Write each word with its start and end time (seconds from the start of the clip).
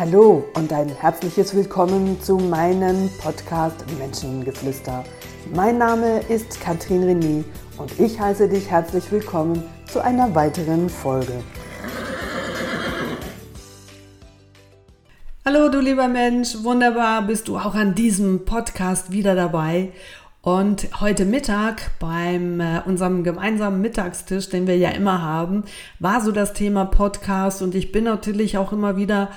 Hallo 0.00 0.48
und 0.54 0.72
ein 0.72 0.88
herzliches 0.88 1.54
Willkommen 1.54 2.18
zu 2.22 2.38
meinem 2.38 3.10
Podcast 3.20 3.84
Menschengeflüster. 3.98 5.04
Mein 5.54 5.76
Name 5.76 6.20
ist 6.20 6.58
Katrin 6.58 7.02
René 7.02 7.44
und 7.76 8.00
ich 8.00 8.18
heiße 8.18 8.48
dich 8.48 8.70
herzlich 8.70 9.12
willkommen 9.12 9.62
zu 9.84 10.02
einer 10.02 10.34
weiteren 10.34 10.88
Folge. 10.88 11.44
Hallo 15.44 15.68
du 15.68 15.80
lieber 15.80 16.08
Mensch, 16.08 16.56
wunderbar 16.62 17.20
bist 17.20 17.48
du 17.48 17.58
auch 17.58 17.74
an 17.74 17.94
diesem 17.94 18.46
Podcast 18.46 19.12
wieder 19.12 19.34
dabei. 19.34 19.92
Und 20.42 20.88
heute 21.02 21.26
Mittag 21.26 21.90
beim 21.98 22.60
äh, 22.60 22.80
unserem 22.86 23.24
gemeinsamen 23.24 23.82
Mittagstisch, 23.82 24.48
den 24.48 24.66
wir 24.66 24.78
ja 24.78 24.88
immer 24.88 25.20
haben, 25.20 25.64
war 25.98 26.22
so 26.22 26.32
das 26.32 26.54
Thema 26.54 26.86
Podcast 26.86 27.60
und 27.60 27.74
ich 27.74 27.92
bin 27.92 28.04
natürlich 28.04 28.56
auch 28.56 28.72
immer 28.72 28.96
wieder 28.96 29.28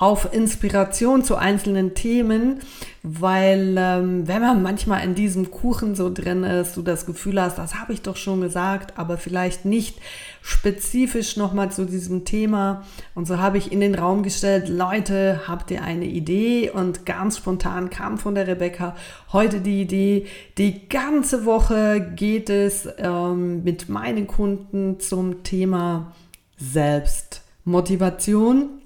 auf 0.00 0.32
Inspiration 0.32 1.22
zu 1.22 1.36
einzelnen 1.36 1.94
Themen, 1.94 2.58
weil 3.02 3.76
ähm, 3.78 4.26
wenn 4.26 4.40
man 4.40 4.62
manchmal 4.62 5.04
in 5.04 5.14
diesem 5.14 5.50
Kuchen 5.50 5.94
so 5.94 6.10
drin 6.10 6.42
ist, 6.42 6.78
du 6.78 6.82
das 6.82 7.04
Gefühl 7.04 7.38
hast, 7.40 7.58
das 7.58 7.74
habe 7.74 7.92
ich 7.92 8.00
doch 8.00 8.16
schon 8.16 8.40
gesagt, 8.40 8.98
aber 8.98 9.18
vielleicht 9.18 9.66
nicht 9.66 9.98
spezifisch 10.40 11.36
nochmal 11.36 11.70
zu 11.70 11.84
diesem 11.84 12.24
Thema. 12.24 12.82
Und 13.14 13.28
so 13.28 13.36
habe 13.36 13.58
ich 13.58 13.72
in 13.72 13.80
den 13.80 13.94
Raum 13.94 14.22
gestellt, 14.22 14.70
Leute, 14.70 15.42
habt 15.46 15.70
ihr 15.70 15.82
eine 15.82 16.06
Idee? 16.06 16.70
Und 16.70 17.04
ganz 17.04 17.36
spontan 17.36 17.90
kam 17.90 18.16
von 18.16 18.34
der 18.34 18.46
Rebecca 18.46 18.96
heute 19.34 19.60
die 19.60 19.82
Idee, 19.82 20.24
die 20.56 20.88
ganze 20.88 21.44
Woche 21.44 22.00
geht 22.16 22.48
es 22.48 22.88
ähm, 22.96 23.62
mit 23.64 23.90
meinen 23.90 24.26
Kunden 24.26 24.98
zum 24.98 25.42
Thema 25.42 26.14
Selbstmotivation. 26.56 28.79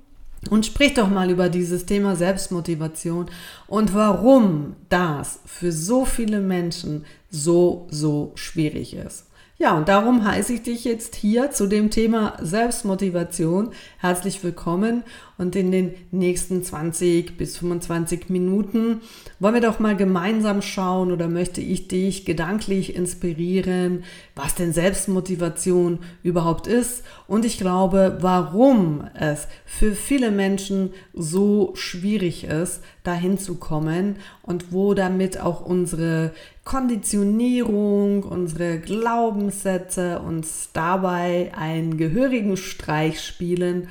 Und 0.51 0.67
sprich 0.67 0.95
doch 0.95 1.09
mal 1.09 1.31
über 1.31 1.49
dieses 1.49 1.87
Thema 1.87 2.17
Selbstmotivation 2.17 3.27
und 3.67 3.95
warum 3.95 4.77
das 4.89 5.41
für 5.47 5.73
so 5.73 6.05
viele 6.05 6.41
Menschen 6.41 7.05
so, 7.31 7.87
so 7.91 8.33
schwierig 8.35 8.95
ist. 8.95 9.27
Ja, 9.65 9.79
und 9.79 9.89
darum 9.89 10.27
heiße 10.27 10.53
ich 10.53 10.63
dich 10.63 10.85
jetzt 10.85 11.15
hier 11.15 11.51
zu 11.51 11.67
dem 11.67 11.89
Thema 11.89 12.37
Selbstmotivation 12.39 13.71
herzlich 13.97 14.45
willkommen. 14.45 15.05
Und 15.39 15.57
in 15.57 15.73
den 15.73 15.95
nächsten 16.11 16.63
20 16.63 17.39
bis 17.39 17.57
25 17.57 18.29
Minuten 18.29 19.01
wollen 19.41 19.55
wir 19.55 19.63
doch 19.63 19.79
mal 19.79 19.97
gemeinsam 19.97 20.61
schauen 20.61 21.11
oder 21.11 21.29
möchte 21.29 21.63
ich 21.63 21.89
dich 21.89 22.27
gedanklich 22.27 22.95
inspirieren, 22.95 24.05
was 24.35 24.55
denn 24.55 24.75
Selbstmotivation 24.75 26.01
überhaupt 26.23 26.67
ist. 26.67 27.03
Und 27.27 27.47
ich 27.47 27.57
glaube, 27.57 28.19
warum 28.21 29.09
es 29.19 29.49
für 29.65 29.93
viele 29.93 30.31
Menschen 30.31 30.93
so 31.15 31.73
schwierig 31.75 32.45
ist, 32.45 32.83
dahin 33.03 33.39
zu 33.39 33.55
kommen 33.55 34.17
und 34.43 34.73
wo 34.73 34.93
damit 34.93 35.41
auch 35.41 35.65
unsere 35.65 36.33
Konditionierung, 36.65 38.23
unsere 38.23 38.79
Glaubenssätze 38.79 40.19
uns 40.21 40.71
dabei 40.73 41.53
einen 41.55 41.99
gehörigen 41.99 42.57
Streich 42.57 43.23
spielen, 43.23 43.89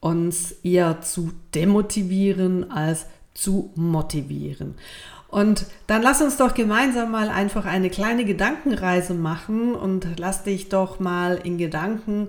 uns 0.00 0.52
eher 0.62 1.00
zu 1.00 1.30
demotivieren 1.54 2.70
als 2.70 3.06
zu 3.34 3.70
motivieren. 3.76 4.74
Und 5.28 5.66
dann 5.86 6.02
lass 6.02 6.22
uns 6.22 6.38
doch 6.38 6.54
gemeinsam 6.54 7.10
mal 7.10 7.28
einfach 7.28 7.66
eine 7.66 7.90
kleine 7.90 8.24
Gedankenreise 8.24 9.14
machen 9.14 9.74
und 9.74 10.06
lass 10.18 10.42
dich 10.42 10.70
doch 10.70 11.00
mal 11.00 11.36
in 11.36 11.58
Gedanken 11.58 12.28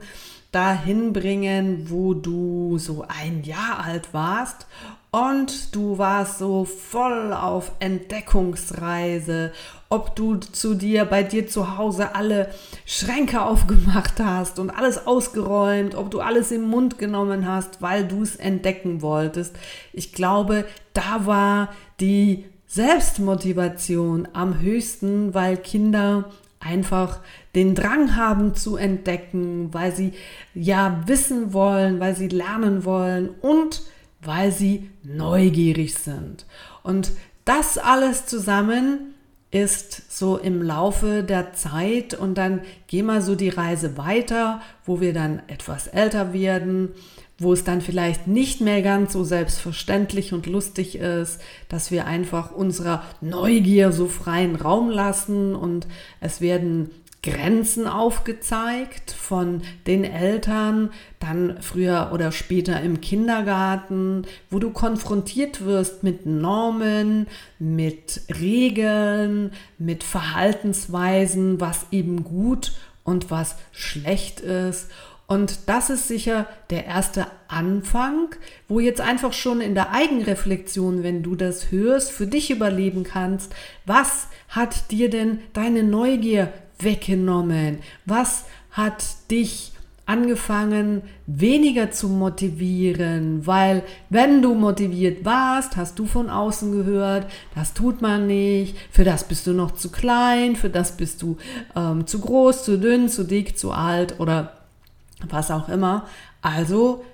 dahin 0.52 1.14
bringen, 1.14 1.90
wo 1.90 2.14
du 2.14 2.78
so 2.78 3.06
ein 3.08 3.44
Jahr 3.44 3.84
alt 3.84 4.14
warst 4.14 4.68
und 5.12 5.74
du 5.76 5.98
warst 5.98 6.40
so 6.40 6.66
voll 6.66 7.34
auf 7.34 7.72
Entdeckungsreise, 7.80 9.54
ob 9.90 10.16
du 10.16 10.36
zu 10.36 10.76
dir 10.76 11.06
bei 11.06 11.24
dir 11.24 11.48
zu 11.48 11.78
Hause 11.78 12.16
alle 12.16 12.52
Schränke 12.86 13.42
aufgemacht 13.42 14.20
hast 14.20 14.60
und 14.60 14.70
alles 14.70 15.08
ausgeräumt, 15.08 15.96
ob 15.96 16.12
du 16.12 16.22
alles 16.22 16.52
im 16.52 16.62
Mund 16.64 17.00
genommen 17.00 17.48
hast, 17.48 17.82
weil 17.82 18.08
du 18.08 18.22
es 18.22 18.36
entdecken 18.36 19.02
wolltest. 19.02 19.56
Ich 19.92 20.14
glaube, 20.14 20.66
da 20.94 21.26
war 21.26 21.70
die 22.00 22.46
Selbstmotivation 22.68 24.28
am 24.34 24.60
höchsten, 24.62 25.34
weil 25.34 25.58
Kinder 25.58 26.30
einfach 26.60 27.20
den 27.56 27.74
Drang 27.74 28.16
haben 28.16 28.54
zu 28.54 28.76
entdecken, 28.76 29.74
weil 29.74 29.96
sie 29.96 30.14
ja 30.54 31.02
wissen 31.08 31.52
wollen, 31.52 32.00
weil 32.00 32.16
sie 32.16 32.28
lernen 32.28 32.86
wollen 32.86 33.30
und 33.42 33.82
weil 34.22 34.52
sie 34.52 34.92
neugierig 35.04 35.96
sind. 35.96 36.46
Und 36.84 37.12
das 37.46 37.80
alles 37.80 38.28
zusammen 38.28 39.16
ist 39.52 40.16
so 40.16 40.38
im 40.38 40.62
Laufe 40.62 41.24
der 41.24 41.54
Zeit 41.54 42.14
und 42.14 42.38
dann 42.38 42.62
gehen 42.88 43.08
wir 43.08 43.22
so 43.22 43.36
die 43.36 43.50
Reise 43.50 43.98
weiter, 43.98 44.62
wo 44.86 45.02
wir 45.02 45.14
dann 45.14 45.42
etwas 45.48 45.88
älter 45.88 46.34
werden, 46.34 46.90
wo 47.40 47.54
es 47.54 47.64
dann 47.64 47.82
vielleicht 47.82 48.28
nicht 48.28 48.62
mehr 48.62 48.82
ganz 48.82 49.14
so 49.14 49.24
selbstverständlich 49.24 50.34
und 50.34 50.46
lustig 50.46 50.98
ist, 50.98 51.40
dass 51.70 51.90
wir 51.90 52.06
einfach 52.06 52.52
unserer 52.52 53.04
Neugier 53.22 53.92
so 53.92 54.08
freien 54.08 54.56
Raum 54.56 54.90
lassen 54.90 55.56
und 55.56 55.88
es 56.20 56.42
werden 56.42 56.92
Grenzen 57.22 57.86
aufgezeigt 57.86 59.12
von 59.12 59.62
den 59.88 60.06
Eltern, 60.06 60.92
dann 61.20 61.58
früher 61.62 62.12
oder 62.14 62.32
später 62.32 62.82
im 62.82 63.02
Kindergarten, 63.02 64.26
wo 64.50 64.60
du 64.60 64.72
konfrontiert 64.72 65.66
wirst 65.66 66.02
mit 66.04 66.26
Normen, 66.26 67.28
mit 67.60 68.22
Regeln, 68.40 69.52
mit 69.78 70.06
Verhaltensweisen, 70.06 71.60
was 71.60 71.88
eben 71.92 72.24
gut 72.24 72.72
und 73.04 73.30
was 73.30 73.56
schlecht 73.74 74.40
ist. 74.40 74.90
Und 75.28 75.68
das 75.68 75.92
ist 75.92 76.08
sicher 76.08 76.48
der 76.72 76.86
erste 76.86 77.28
Anfang, 77.50 78.34
wo 78.68 78.80
jetzt 78.80 79.02
einfach 79.02 79.34
schon 79.34 79.62
in 79.62 79.76
der 79.76 79.92
Eigenreflexion, 79.92 81.04
wenn 81.04 81.22
du 81.22 81.36
das 81.36 81.70
hörst, 81.70 82.12
für 82.12 82.26
dich 82.26 82.50
überleben 82.50 83.04
kannst, 83.04 83.54
was 83.86 84.28
hat 84.48 84.90
dir 84.90 85.10
denn 85.12 85.42
deine 85.54 85.84
Neugier 85.84 86.52
weggenommen? 86.80 87.80
Was 88.06 88.46
hat 88.72 89.04
dich 89.32 89.74
angefangen, 90.10 91.04
weniger 91.28 91.92
zu 91.92 92.08
motivieren, 92.08 93.46
weil 93.46 93.84
wenn 94.10 94.42
du 94.42 94.56
motiviert 94.56 95.24
warst, 95.24 95.78
hast 95.78 96.00
du 96.00 96.08
von 96.08 96.32
außen 96.32 96.72
gehört, 96.72 97.30
das 97.54 97.76
tut 97.76 98.02
man 98.02 98.26
nicht, 98.26 98.76
für 98.90 99.04
das 99.04 99.26
bist 99.26 99.46
du 99.46 99.54
noch 99.54 99.76
zu 99.76 99.92
klein, 99.92 100.56
für 100.56 100.72
das 100.72 100.98
bist 100.98 101.22
du 101.22 101.38
ähm, 101.76 102.08
zu 102.08 102.22
groß, 102.22 102.64
zu 102.64 102.80
dünn, 102.80 103.08
zu 103.08 103.24
dick, 103.24 103.56
zu 103.56 103.72
alt 103.72 104.20
oder 104.20 104.54
was 105.30 105.52
auch 105.52 105.70
immer. 105.70 106.08
Also 106.42 107.06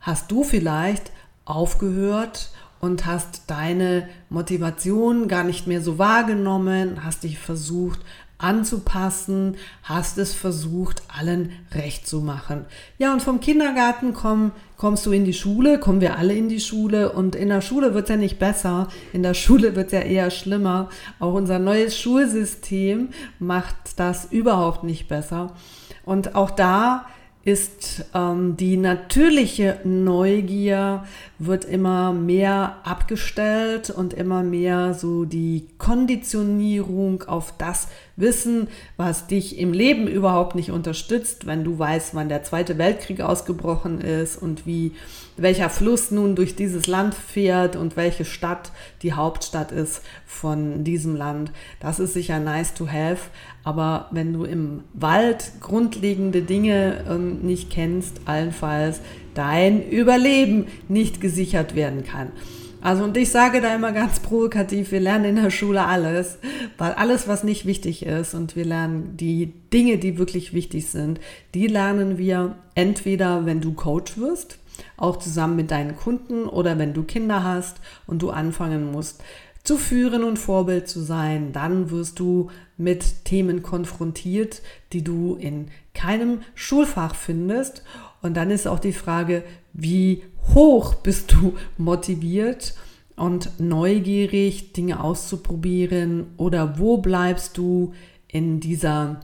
hast 0.00 0.30
du 0.30 0.42
vielleicht 0.42 1.12
aufgehört 1.44 2.48
und 2.80 3.04
hast 3.04 3.42
deine 3.48 4.08
Motivation 4.30 5.28
gar 5.28 5.44
nicht 5.44 5.66
mehr 5.66 5.82
so 5.82 5.98
wahrgenommen, 5.98 7.04
hast 7.04 7.24
dich 7.24 7.38
versucht 7.38 8.00
anzupassen, 8.38 9.56
hast 9.82 10.16
es 10.18 10.32
versucht, 10.32 11.02
allen 11.08 11.50
recht 11.72 12.06
zu 12.06 12.20
machen. 12.20 12.64
Ja, 12.96 13.12
und 13.12 13.20
vom 13.22 13.40
Kindergarten 13.40 14.14
komm, 14.14 14.52
kommst 14.76 15.04
du 15.06 15.12
in 15.12 15.24
die 15.24 15.34
Schule, 15.34 15.80
kommen 15.80 16.00
wir 16.00 16.16
alle 16.16 16.34
in 16.34 16.48
die 16.48 16.60
Schule 16.60 17.12
und 17.12 17.34
in 17.34 17.48
der 17.48 17.60
Schule 17.60 17.94
wird 17.94 18.04
es 18.04 18.10
ja 18.10 18.16
nicht 18.16 18.38
besser, 18.38 18.88
in 19.12 19.22
der 19.22 19.34
Schule 19.48 19.74
wird 19.74 19.86
es 19.86 19.92
ja 19.92 20.00
eher 20.00 20.30
schlimmer. 20.30 20.88
Auch 21.18 21.34
unser 21.34 21.58
neues 21.58 21.98
Schulsystem 21.98 23.08
macht 23.40 23.76
das 23.96 24.26
überhaupt 24.30 24.84
nicht 24.84 25.08
besser. 25.08 25.52
Und 26.04 26.36
auch 26.36 26.50
da 26.50 27.06
ist 27.44 28.04
ähm, 28.14 28.56
die 28.58 28.76
natürliche 28.76 29.80
Neugier 29.84 31.04
wird 31.38 31.64
immer 31.64 32.12
mehr 32.12 32.76
abgestellt 32.84 33.88
und 33.88 34.12
immer 34.12 34.42
mehr 34.42 34.92
so 34.92 35.24
die 35.24 35.66
Konditionierung 35.78 37.22
auf 37.22 37.54
das 37.56 37.88
Wissen, 38.18 38.68
was 38.96 39.26
dich 39.26 39.58
im 39.58 39.72
Leben 39.72 40.08
überhaupt 40.08 40.54
nicht 40.54 40.70
unterstützt, 40.70 41.46
wenn 41.46 41.64
du 41.64 41.78
weißt, 41.78 42.14
wann 42.14 42.28
der 42.28 42.42
Zweite 42.42 42.76
Weltkrieg 42.76 43.20
ausgebrochen 43.20 44.00
ist 44.00 44.40
und 44.40 44.66
wie 44.66 44.92
welcher 45.36 45.70
Fluss 45.70 46.10
nun 46.10 46.34
durch 46.34 46.56
dieses 46.56 46.86
Land 46.86 47.14
fährt 47.14 47.76
und 47.76 47.96
welche 47.96 48.24
Stadt 48.24 48.72
die 49.02 49.12
Hauptstadt 49.12 49.70
ist 49.72 50.02
von 50.26 50.82
diesem 50.84 51.14
Land. 51.16 51.52
Das 51.80 52.00
ist 52.00 52.14
sicher 52.14 52.40
nice 52.40 52.74
to 52.74 52.88
have, 52.88 53.30
aber 53.62 54.08
wenn 54.10 54.32
du 54.32 54.44
im 54.44 54.82
Wald 54.94 55.52
grundlegende 55.60 56.42
Dinge 56.42 57.04
ähm, 57.08 57.40
nicht 57.42 57.70
kennst, 57.70 58.20
allenfalls 58.24 59.00
dein 59.34 59.88
Überleben 59.88 60.66
nicht 60.88 61.20
gesichert 61.20 61.76
werden 61.76 62.02
kann. 62.02 62.32
Also 62.80 63.02
und 63.04 63.16
ich 63.16 63.30
sage 63.30 63.60
da 63.60 63.74
immer 63.74 63.92
ganz 63.92 64.20
provokativ, 64.20 64.92
wir 64.92 65.00
lernen 65.00 65.36
in 65.36 65.42
der 65.42 65.50
Schule 65.50 65.84
alles, 65.84 66.38
weil 66.76 66.92
alles, 66.92 67.26
was 67.26 67.42
nicht 67.42 67.66
wichtig 67.66 68.06
ist 68.06 68.34
und 68.34 68.54
wir 68.54 68.64
lernen 68.64 69.16
die 69.16 69.52
Dinge, 69.72 69.98
die 69.98 70.16
wirklich 70.16 70.52
wichtig 70.52 70.86
sind, 70.86 71.18
die 71.54 71.66
lernen 71.66 72.18
wir 72.18 72.56
entweder, 72.74 73.46
wenn 73.46 73.60
du 73.60 73.72
Coach 73.72 74.16
wirst, 74.16 74.58
auch 74.96 75.16
zusammen 75.16 75.56
mit 75.56 75.72
deinen 75.72 75.96
Kunden 75.96 76.46
oder 76.46 76.78
wenn 76.78 76.94
du 76.94 77.02
Kinder 77.02 77.42
hast 77.42 77.78
und 78.06 78.22
du 78.22 78.30
anfangen 78.30 78.92
musst 78.92 79.22
zu 79.68 79.76
führen 79.76 80.24
und 80.24 80.38
Vorbild 80.38 80.88
zu 80.88 81.00
sein, 81.00 81.52
dann 81.52 81.90
wirst 81.90 82.18
du 82.20 82.50
mit 82.78 83.26
Themen 83.26 83.62
konfrontiert, 83.62 84.62
die 84.94 85.04
du 85.04 85.36
in 85.38 85.68
keinem 85.92 86.40
Schulfach 86.54 87.14
findest. 87.14 87.82
Und 88.22 88.36
dann 88.36 88.50
ist 88.50 88.66
auch 88.66 88.78
die 88.78 88.92
Frage, 88.92 89.44
wie 89.72 90.22
hoch 90.54 90.94
bist 90.94 91.32
du 91.32 91.54
motiviert 91.76 92.74
und 93.16 93.60
neugierig, 93.60 94.72
Dinge 94.72 95.02
auszuprobieren? 95.02 96.26
Oder 96.36 96.78
wo 96.78 96.98
bleibst 96.98 97.58
du 97.58 97.94
in 98.26 98.60
dieser 98.60 99.20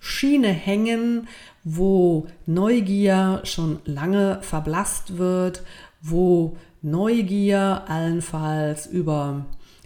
Schiene 0.00 0.48
hängen, 0.48 1.28
wo 1.62 2.26
Neugier 2.46 3.42
schon 3.44 3.80
lange 3.84 4.38
verblasst 4.40 5.18
wird, 5.18 5.62
wo 6.00 6.56
Neugier 6.82 7.84
allenfalls 7.86 8.86
über 8.86 9.44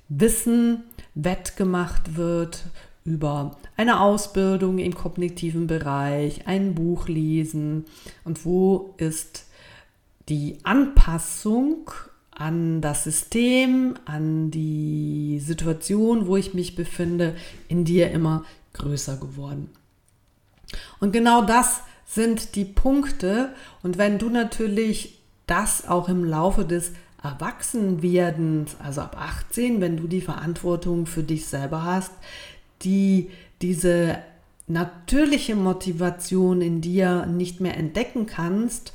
Wissen 0.08 0.84
wettgemacht 1.14 2.16
wird, 2.16 2.64
über 3.04 3.58
eine 3.76 4.00
Ausbildung 4.00 4.78
im 4.78 4.94
kognitiven 4.94 5.66
Bereich, 5.66 6.46
ein 6.46 6.74
Buch 6.74 7.06
lesen 7.06 7.84
und 8.24 8.44
wo 8.46 8.94
ist 8.96 9.46
die 10.30 10.58
Anpassung 10.62 11.90
an 12.30 12.80
das 12.80 13.04
System, 13.04 13.94
an 14.06 14.50
die 14.50 15.38
Situation, 15.40 16.26
wo 16.26 16.36
ich 16.36 16.54
mich 16.54 16.74
befinde, 16.74 17.36
in 17.68 17.84
dir 17.84 18.10
immer 18.10 18.44
größer 18.72 19.18
geworden. 19.18 19.70
Und 20.98 21.12
genau 21.12 21.42
das 21.42 21.82
sind 22.06 22.56
die 22.56 22.64
Punkte. 22.64 23.50
Und 23.82 23.98
wenn 23.98 24.18
du 24.18 24.30
natürlich 24.30 25.20
das 25.46 25.86
auch 25.86 26.08
im 26.08 26.24
Laufe 26.24 26.64
des 26.64 26.92
Erwachsenwerdens, 27.22 28.76
also 28.82 29.02
ab 29.02 29.16
18, 29.18 29.80
wenn 29.80 29.96
du 29.96 30.06
die 30.06 30.20
Verantwortung 30.20 31.06
für 31.06 31.22
dich 31.22 31.46
selber 31.46 31.84
hast, 31.84 32.12
die 32.82 33.30
diese 33.62 34.18
natürliche 34.66 35.56
Motivation 35.56 36.60
in 36.60 36.80
dir 36.80 37.26
nicht 37.26 37.60
mehr 37.60 37.76
entdecken 37.76 38.26
kannst 38.26 38.92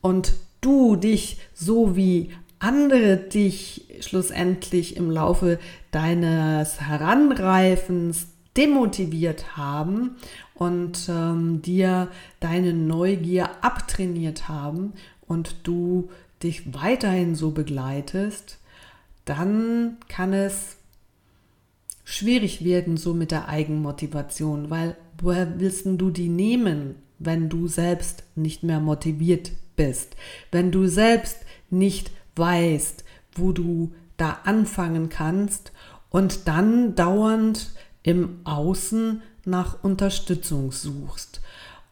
und 0.00 0.34
du 0.60 0.96
dich 0.96 1.38
so 1.54 1.96
wie 1.96 2.30
andere 2.58 3.16
dich 3.16 3.86
schlussendlich 4.00 4.96
im 4.96 5.10
Laufe 5.10 5.58
deines 5.90 6.80
Heranreifens 6.80 8.28
demotiviert 8.56 9.56
haben 9.56 10.16
und 10.54 11.08
ähm, 11.08 11.62
dir 11.62 12.08
deine 12.40 12.72
Neugier 12.72 13.50
abtrainiert 13.62 14.48
haben 14.48 14.92
und 15.26 15.56
du 15.64 16.10
dich 16.42 16.74
weiterhin 16.74 17.34
so 17.34 17.50
begleitest, 17.50 18.58
dann 19.24 19.96
kann 20.08 20.32
es 20.32 20.76
schwierig 22.04 22.64
werden 22.64 22.96
so 22.96 23.14
mit 23.14 23.30
der 23.30 23.48
Eigenmotivation, 23.48 24.70
weil 24.70 24.96
woher 25.20 25.60
willst 25.60 25.86
du 25.86 26.10
die 26.10 26.28
nehmen, 26.28 26.96
wenn 27.18 27.48
du 27.48 27.68
selbst 27.68 28.24
nicht 28.34 28.62
mehr 28.62 28.80
motiviert 28.80 29.52
bist, 29.76 30.16
wenn 30.50 30.72
du 30.72 30.86
selbst 30.86 31.38
nicht 31.70 32.10
weißt, 32.36 33.04
wo 33.34 33.52
du 33.52 33.92
da 34.16 34.40
anfangen 34.44 35.08
kannst 35.08 35.72
und 36.10 36.48
dann 36.48 36.94
dauernd 36.94 37.72
im 38.02 38.40
Außen 38.44 39.22
nach 39.44 39.82
Unterstützung 39.82 40.72
suchst 40.72 41.40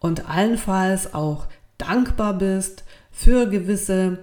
und 0.01 0.29
allenfalls 0.29 1.15
auch 1.15 1.47
dankbar 1.79 2.35
bist 2.35 2.85
für 3.11 3.49
gewisse 3.49 4.19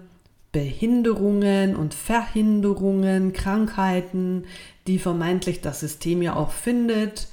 Behinderungen 0.51 1.75
und 1.75 1.93
Verhinderungen, 1.93 3.33
Krankheiten, 3.33 4.45
die 4.87 4.99
vermeintlich 4.99 5.61
das 5.61 5.81
System 5.81 6.21
ja 6.21 6.35
auch 6.35 6.51
findet, 6.51 7.27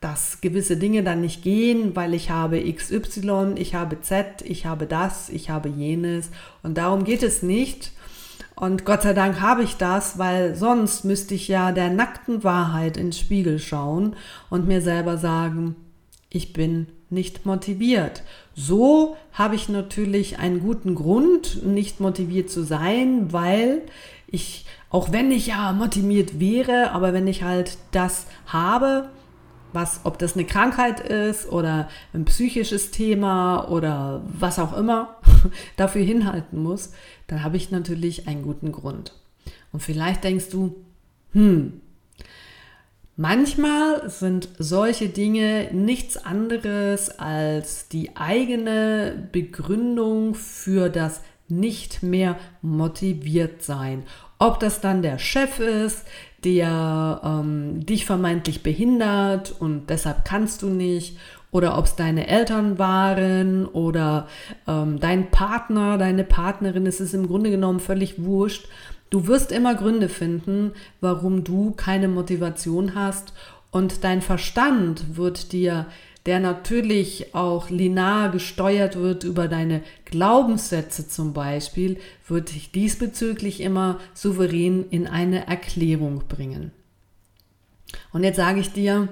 dass 0.00 0.40
gewisse 0.40 0.76
Dinge 0.76 1.02
dann 1.02 1.20
nicht 1.20 1.42
gehen, 1.42 1.96
weil 1.96 2.12
ich 2.12 2.30
habe 2.30 2.60
XY, 2.60 3.54
ich 3.56 3.74
habe 3.74 4.00
Z, 4.00 4.42
ich 4.42 4.66
habe 4.66 4.86
das, 4.86 5.28
ich 5.30 5.50
habe 5.50 5.68
jenes 5.68 6.30
und 6.62 6.76
darum 6.76 7.04
geht 7.04 7.22
es 7.22 7.42
nicht. 7.42 7.92
Und 8.54 8.86
Gott 8.86 9.02
sei 9.02 9.12
Dank 9.12 9.40
habe 9.40 9.62
ich 9.62 9.76
das, 9.76 10.18
weil 10.18 10.54
sonst 10.54 11.04
müsste 11.04 11.34
ich 11.34 11.46
ja 11.46 11.72
der 11.72 11.90
nackten 11.90 12.42
Wahrheit 12.42 12.96
ins 12.96 13.18
Spiegel 13.18 13.58
schauen 13.58 14.16
und 14.48 14.66
mir 14.66 14.80
selber 14.80 15.18
sagen, 15.18 15.76
ich 16.30 16.52
bin 16.52 16.86
nicht 17.10 17.44
motiviert. 17.44 18.22
So 18.58 19.18
habe 19.32 19.54
ich 19.54 19.68
natürlich 19.68 20.38
einen 20.38 20.60
guten 20.60 20.94
Grund, 20.94 21.62
nicht 21.62 22.00
motiviert 22.00 22.48
zu 22.48 22.64
sein, 22.64 23.30
weil 23.30 23.82
ich, 24.26 24.64
auch 24.88 25.12
wenn 25.12 25.30
ich 25.30 25.48
ja 25.48 25.72
motiviert 25.74 26.40
wäre, 26.40 26.90
aber 26.92 27.12
wenn 27.12 27.26
ich 27.26 27.42
halt 27.42 27.76
das 27.92 28.26
habe, 28.46 29.10
was, 29.74 30.00
ob 30.04 30.18
das 30.18 30.34
eine 30.34 30.46
Krankheit 30.46 31.00
ist 31.00 31.52
oder 31.52 31.90
ein 32.14 32.24
psychisches 32.24 32.90
Thema 32.90 33.68
oder 33.68 34.22
was 34.26 34.58
auch 34.58 34.74
immer, 34.74 35.16
dafür 35.76 36.02
hinhalten 36.02 36.62
muss, 36.62 36.92
dann 37.26 37.44
habe 37.44 37.58
ich 37.58 37.70
natürlich 37.70 38.26
einen 38.26 38.42
guten 38.42 38.72
Grund. 38.72 39.12
Und 39.70 39.80
vielleicht 39.80 40.24
denkst 40.24 40.48
du, 40.48 40.76
hm, 41.32 41.82
Manchmal 43.18 44.10
sind 44.10 44.50
solche 44.58 45.08
Dinge 45.08 45.70
nichts 45.72 46.18
anderes 46.18 47.18
als 47.18 47.88
die 47.88 48.14
eigene 48.14 49.28
Begründung 49.32 50.34
für 50.34 50.90
das 50.90 51.22
nicht 51.48 52.02
mehr 52.02 52.36
motiviert 52.60 53.62
sein. 53.62 54.02
Ob 54.38 54.60
das 54.60 54.82
dann 54.82 55.00
der 55.00 55.18
Chef 55.18 55.60
ist, 55.60 56.04
der 56.44 57.22
ähm, 57.24 57.86
dich 57.86 58.04
vermeintlich 58.04 58.62
behindert 58.62 59.54
und 59.58 59.88
deshalb 59.88 60.26
kannst 60.26 60.60
du 60.60 60.66
nicht, 60.66 61.16
oder 61.50 61.78
ob 61.78 61.86
es 61.86 61.96
deine 61.96 62.26
Eltern 62.26 62.78
waren 62.78 63.64
oder 63.66 64.28
ähm, 64.68 65.00
dein 65.00 65.30
Partner, 65.30 65.96
deine 65.96 66.24
Partnerin, 66.24 66.86
es 66.86 67.00
ist 67.00 67.14
im 67.14 67.26
Grunde 67.26 67.50
genommen 67.50 67.80
völlig 67.80 68.22
wurscht. 68.22 68.68
Du 69.10 69.26
wirst 69.26 69.52
immer 69.52 69.74
Gründe 69.74 70.08
finden, 70.08 70.72
warum 71.00 71.44
du 71.44 71.72
keine 71.72 72.08
Motivation 72.08 72.94
hast 72.94 73.32
und 73.70 74.04
dein 74.04 74.22
Verstand 74.22 75.16
wird 75.16 75.52
dir, 75.52 75.86
der 76.26 76.40
natürlich 76.40 77.34
auch 77.34 77.70
linear 77.70 78.30
gesteuert 78.30 78.96
wird 78.96 79.22
über 79.22 79.46
deine 79.46 79.82
Glaubenssätze 80.06 81.06
zum 81.08 81.32
Beispiel, 81.32 81.98
wird 82.26 82.52
dich 82.52 82.72
diesbezüglich 82.72 83.60
immer 83.60 84.00
souverän 84.12 84.86
in 84.90 85.06
eine 85.06 85.46
Erklärung 85.46 86.24
bringen. 86.28 86.72
Und 88.12 88.24
jetzt 88.24 88.36
sage 88.36 88.58
ich 88.58 88.72
dir, 88.72 89.08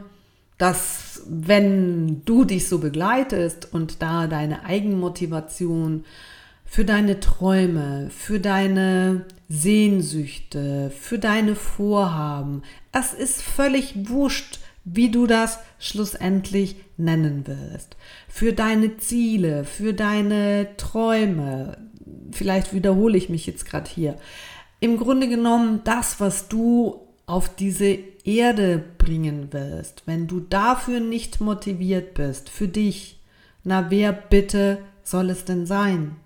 dass 0.59 1.23
wenn 1.28 2.25
du 2.25 2.45
dich 2.45 2.68
so 2.68 2.78
begleitest 2.78 3.73
und 3.73 4.02
da 4.02 4.26
deine 4.26 4.64
Eigenmotivation 4.64 6.04
für 6.64 6.85
deine 6.85 7.21
Träume, 7.21 8.11
für 8.11 8.40
deine 8.40 9.26
Sehnsüchte, 9.49 10.90
für 10.90 11.18
deine 11.18 11.54
Vorhaben. 11.54 12.62
Es 12.92 13.12
ist 13.12 13.42
völlig 13.42 14.09
wurscht, 14.09 14.59
wie 14.85 15.11
du 15.11 15.26
das 15.26 15.59
schlussendlich 15.78 16.76
nennen 16.97 17.44
willst. 17.47 17.97
Für 18.28 18.52
deine 18.52 18.97
Ziele, 18.99 19.64
für 19.64 19.94
deine 19.94 20.68
Träume. 20.76 21.78
Vielleicht 22.33 22.75
wiederhole 22.75 23.16
ich 23.16 23.28
mich 23.28 23.47
jetzt 23.47 23.66
gerade 23.66 23.88
hier. 23.88 24.16
Im 24.80 24.99
Grunde 24.99 25.28
genommen 25.28 25.80
das, 25.85 26.21
was 26.21 26.49
du 26.49 27.00
auf 27.26 27.54
diese 27.54 27.99
Erde 28.25 28.83
bringen 28.99 29.49
willst, 29.50 30.02
wenn 30.06 30.26
du 30.26 30.40
dafür 30.40 31.00
nicht 31.00 31.40
motiviert 31.40 32.14
bist, 32.14 32.50
für 32.50 32.68
dich, 32.68 33.21
na 33.62 33.90
wer 33.90 34.12
bitte 34.12 34.78
soll 35.02 35.30
es 35.30 35.44
denn 35.44 35.64
sein? 35.64 36.16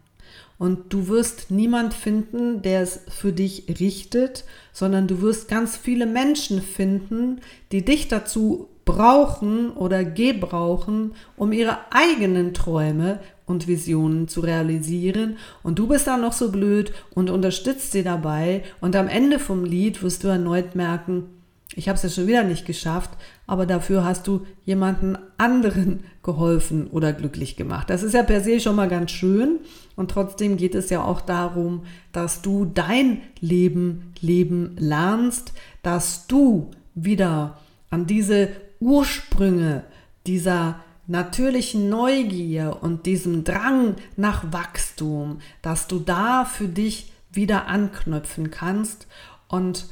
Und 0.58 0.92
du 0.92 1.06
wirst 1.08 1.50
niemand 1.50 1.94
finden, 1.94 2.62
der 2.62 2.82
es 2.82 3.00
für 3.08 3.32
dich 3.32 3.64
richtet, 3.80 4.44
sondern 4.72 5.06
du 5.06 5.22
wirst 5.22 5.48
ganz 5.48 5.76
viele 5.76 6.06
Menschen 6.06 6.60
finden, 6.60 7.40
die 7.70 7.84
dich 7.84 8.08
dazu 8.08 8.68
brauchen 8.84 9.70
oder 9.70 10.04
gebrauchen, 10.04 11.12
um 11.36 11.52
ihre 11.52 11.78
eigenen 11.90 12.54
Träume 12.54 13.20
und 13.46 13.68
Visionen 13.68 14.28
zu 14.28 14.40
realisieren. 14.40 15.36
Und 15.62 15.78
du 15.78 15.86
bist 15.86 16.06
dann 16.06 16.22
noch 16.22 16.32
so 16.32 16.50
blöd 16.50 16.92
und 17.10 17.30
unterstützt 17.30 17.92
sie 17.92 18.02
dabei. 18.02 18.62
Und 18.80 18.96
am 18.96 19.08
Ende 19.08 19.38
vom 19.38 19.64
Lied 19.64 20.02
wirst 20.02 20.24
du 20.24 20.28
erneut 20.28 20.74
merken, 20.74 21.37
ich 21.74 21.88
habe 21.88 21.96
es 21.96 22.02
ja 22.02 22.08
schon 22.08 22.26
wieder 22.26 22.44
nicht 22.44 22.66
geschafft, 22.66 23.10
aber 23.46 23.66
dafür 23.66 24.04
hast 24.04 24.26
du 24.26 24.46
jemanden 24.64 25.18
anderen 25.36 26.00
geholfen 26.22 26.86
oder 26.88 27.12
glücklich 27.12 27.56
gemacht. 27.56 27.90
Das 27.90 28.02
ist 28.02 28.14
ja 28.14 28.22
per 28.22 28.40
se 28.40 28.58
schon 28.58 28.76
mal 28.76 28.88
ganz 28.88 29.10
schön 29.10 29.58
und 29.94 30.10
trotzdem 30.10 30.56
geht 30.56 30.74
es 30.74 30.90
ja 30.90 31.04
auch 31.04 31.20
darum, 31.20 31.84
dass 32.12 32.42
du 32.42 32.64
dein 32.64 33.20
Leben 33.40 34.12
leben 34.20 34.76
lernst, 34.78 35.52
dass 35.82 36.26
du 36.26 36.70
wieder 36.94 37.58
an 37.90 38.06
diese 38.06 38.48
Ursprünge 38.80 39.84
dieser 40.26 40.80
natürlichen 41.06 41.88
Neugier 41.88 42.78
und 42.80 43.06
diesem 43.06 43.44
Drang 43.44 43.96
nach 44.16 44.52
Wachstum, 44.52 45.40
dass 45.62 45.86
du 45.86 45.98
da 45.98 46.44
für 46.44 46.68
dich 46.68 47.12
wieder 47.30 47.66
anknüpfen 47.66 48.50
kannst 48.50 49.06
und 49.48 49.86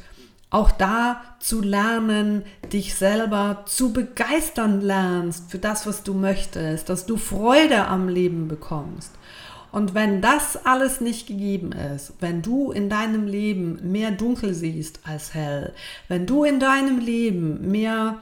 auch 0.50 0.70
da 0.70 1.22
zu 1.40 1.60
lernen, 1.60 2.44
dich 2.72 2.94
selber 2.94 3.64
zu 3.66 3.92
begeistern 3.92 4.80
lernst 4.80 5.50
für 5.50 5.58
das, 5.58 5.86
was 5.86 6.02
du 6.02 6.14
möchtest, 6.14 6.88
dass 6.88 7.06
du 7.06 7.16
Freude 7.16 7.86
am 7.86 8.08
Leben 8.08 8.48
bekommst. 8.48 9.12
Und 9.72 9.94
wenn 9.94 10.22
das 10.22 10.64
alles 10.64 11.02
nicht 11.02 11.26
gegeben 11.26 11.72
ist, 11.72 12.14
wenn 12.20 12.40
du 12.40 12.70
in 12.70 12.88
deinem 12.88 13.26
Leben 13.26 13.78
mehr 13.90 14.10
dunkel 14.10 14.54
siehst 14.54 15.00
als 15.04 15.34
hell, 15.34 15.74
wenn 16.08 16.24
du 16.24 16.44
in 16.44 16.60
deinem 16.60 16.98
Leben 16.98 17.70
mehr 17.70 18.18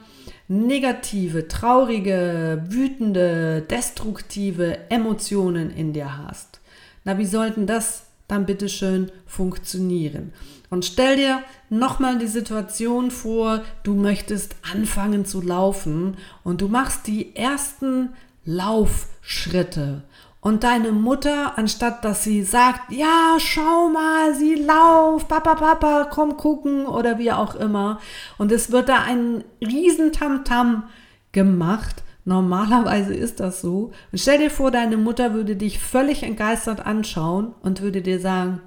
negative, 0.47 1.47
traurige, 1.47 2.63
wütende, 2.67 3.61
destruktive 3.61 4.89
Emotionen 4.89 5.69
in 5.69 5.93
dir 5.93 6.17
hast, 6.17 6.59
na, 7.05 7.17
wie 7.17 7.25
sollten 7.25 7.67
das 7.67 8.07
dann 8.27 8.45
bitte 8.45 8.67
schön 8.67 9.11
funktionieren? 9.25 10.33
Und 10.69 10.85
stell 10.85 11.17
dir 11.17 11.41
nochmal 11.69 12.17
die 12.17 12.27
Situation 12.27 13.11
vor, 13.11 13.61
du 13.83 13.93
möchtest 13.93 14.55
anfangen 14.73 15.25
zu 15.25 15.41
laufen 15.41 16.17
und 16.43 16.61
du 16.61 16.67
machst 16.67 17.07
die 17.07 17.35
ersten 17.35 18.09
Laufschritte. 18.45 20.03
Und 20.45 20.63
deine 20.63 20.91
Mutter, 20.91 21.57
anstatt 21.57 22.05
dass 22.05 22.23
sie 22.23 22.43
sagt, 22.43 22.91
ja, 22.91 23.37
schau 23.39 23.89
mal, 23.89 24.35
sie 24.35 24.53
lauft, 24.53 25.27
Papa, 25.27 25.55
Papa, 25.55 26.07
komm 26.11 26.37
gucken 26.37 26.85
oder 26.85 27.17
wie 27.17 27.31
auch 27.31 27.55
immer. 27.55 27.99
Und 28.37 28.51
es 28.51 28.71
wird 28.71 28.89
da 28.89 29.01
ein 29.01 29.43
riesen 29.59 30.11
Tamtam 30.11 30.83
gemacht. 31.31 32.03
Normalerweise 32.25 33.15
ist 33.15 33.39
das 33.39 33.61
so. 33.61 33.91
Und 34.11 34.19
stell 34.19 34.37
dir 34.37 34.51
vor, 34.51 34.69
deine 34.69 34.97
Mutter 34.97 35.33
würde 35.33 35.55
dich 35.55 35.79
völlig 35.79 36.21
entgeistert 36.21 36.85
anschauen 36.85 37.55
und 37.63 37.81
würde 37.81 38.03
dir 38.03 38.19
sagen, 38.19 38.61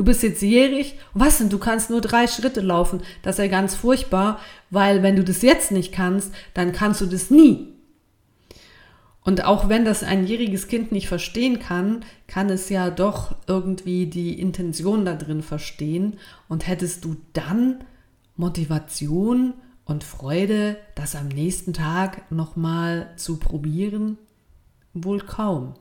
du 0.00 0.04
bist 0.04 0.22
jetzt 0.22 0.40
jährig, 0.40 0.94
was 1.12 1.36
denn, 1.36 1.50
du 1.50 1.58
kannst 1.58 1.90
nur 1.90 2.00
drei 2.00 2.26
Schritte 2.26 2.62
laufen. 2.62 3.02
Das 3.20 3.34
ist 3.34 3.44
ja 3.44 3.50
ganz 3.50 3.74
furchtbar, 3.74 4.40
weil 4.70 5.02
wenn 5.02 5.14
du 5.14 5.22
das 5.22 5.42
jetzt 5.42 5.72
nicht 5.72 5.92
kannst, 5.92 6.32
dann 6.54 6.72
kannst 6.72 7.02
du 7.02 7.06
das 7.06 7.28
nie. 7.28 7.74
Und 9.22 9.44
auch 9.44 9.68
wenn 9.68 9.84
das 9.84 10.02
ein 10.02 10.26
jähriges 10.26 10.68
Kind 10.68 10.90
nicht 10.90 11.06
verstehen 11.06 11.58
kann, 11.58 12.02
kann 12.28 12.48
es 12.48 12.70
ja 12.70 12.88
doch 12.88 13.36
irgendwie 13.46 14.06
die 14.06 14.40
Intention 14.40 15.04
da 15.04 15.16
drin 15.16 15.42
verstehen. 15.42 16.16
Und 16.48 16.66
hättest 16.66 17.04
du 17.04 17.16
dann 17.34 17.84
Motivation 18.36 19.52
und 19.84 20.02
Freude, 20.02 20.78
das 20.94 21.14
am 21.14 21.28
nächsten 21.28 21.74
Tag 21.74 22.30
nochmal 22.32 23.10
zu 23.16 23.38
probieren? 23.38 24.16
Wohl 24.94 25.20
kaum. 25.20 25.74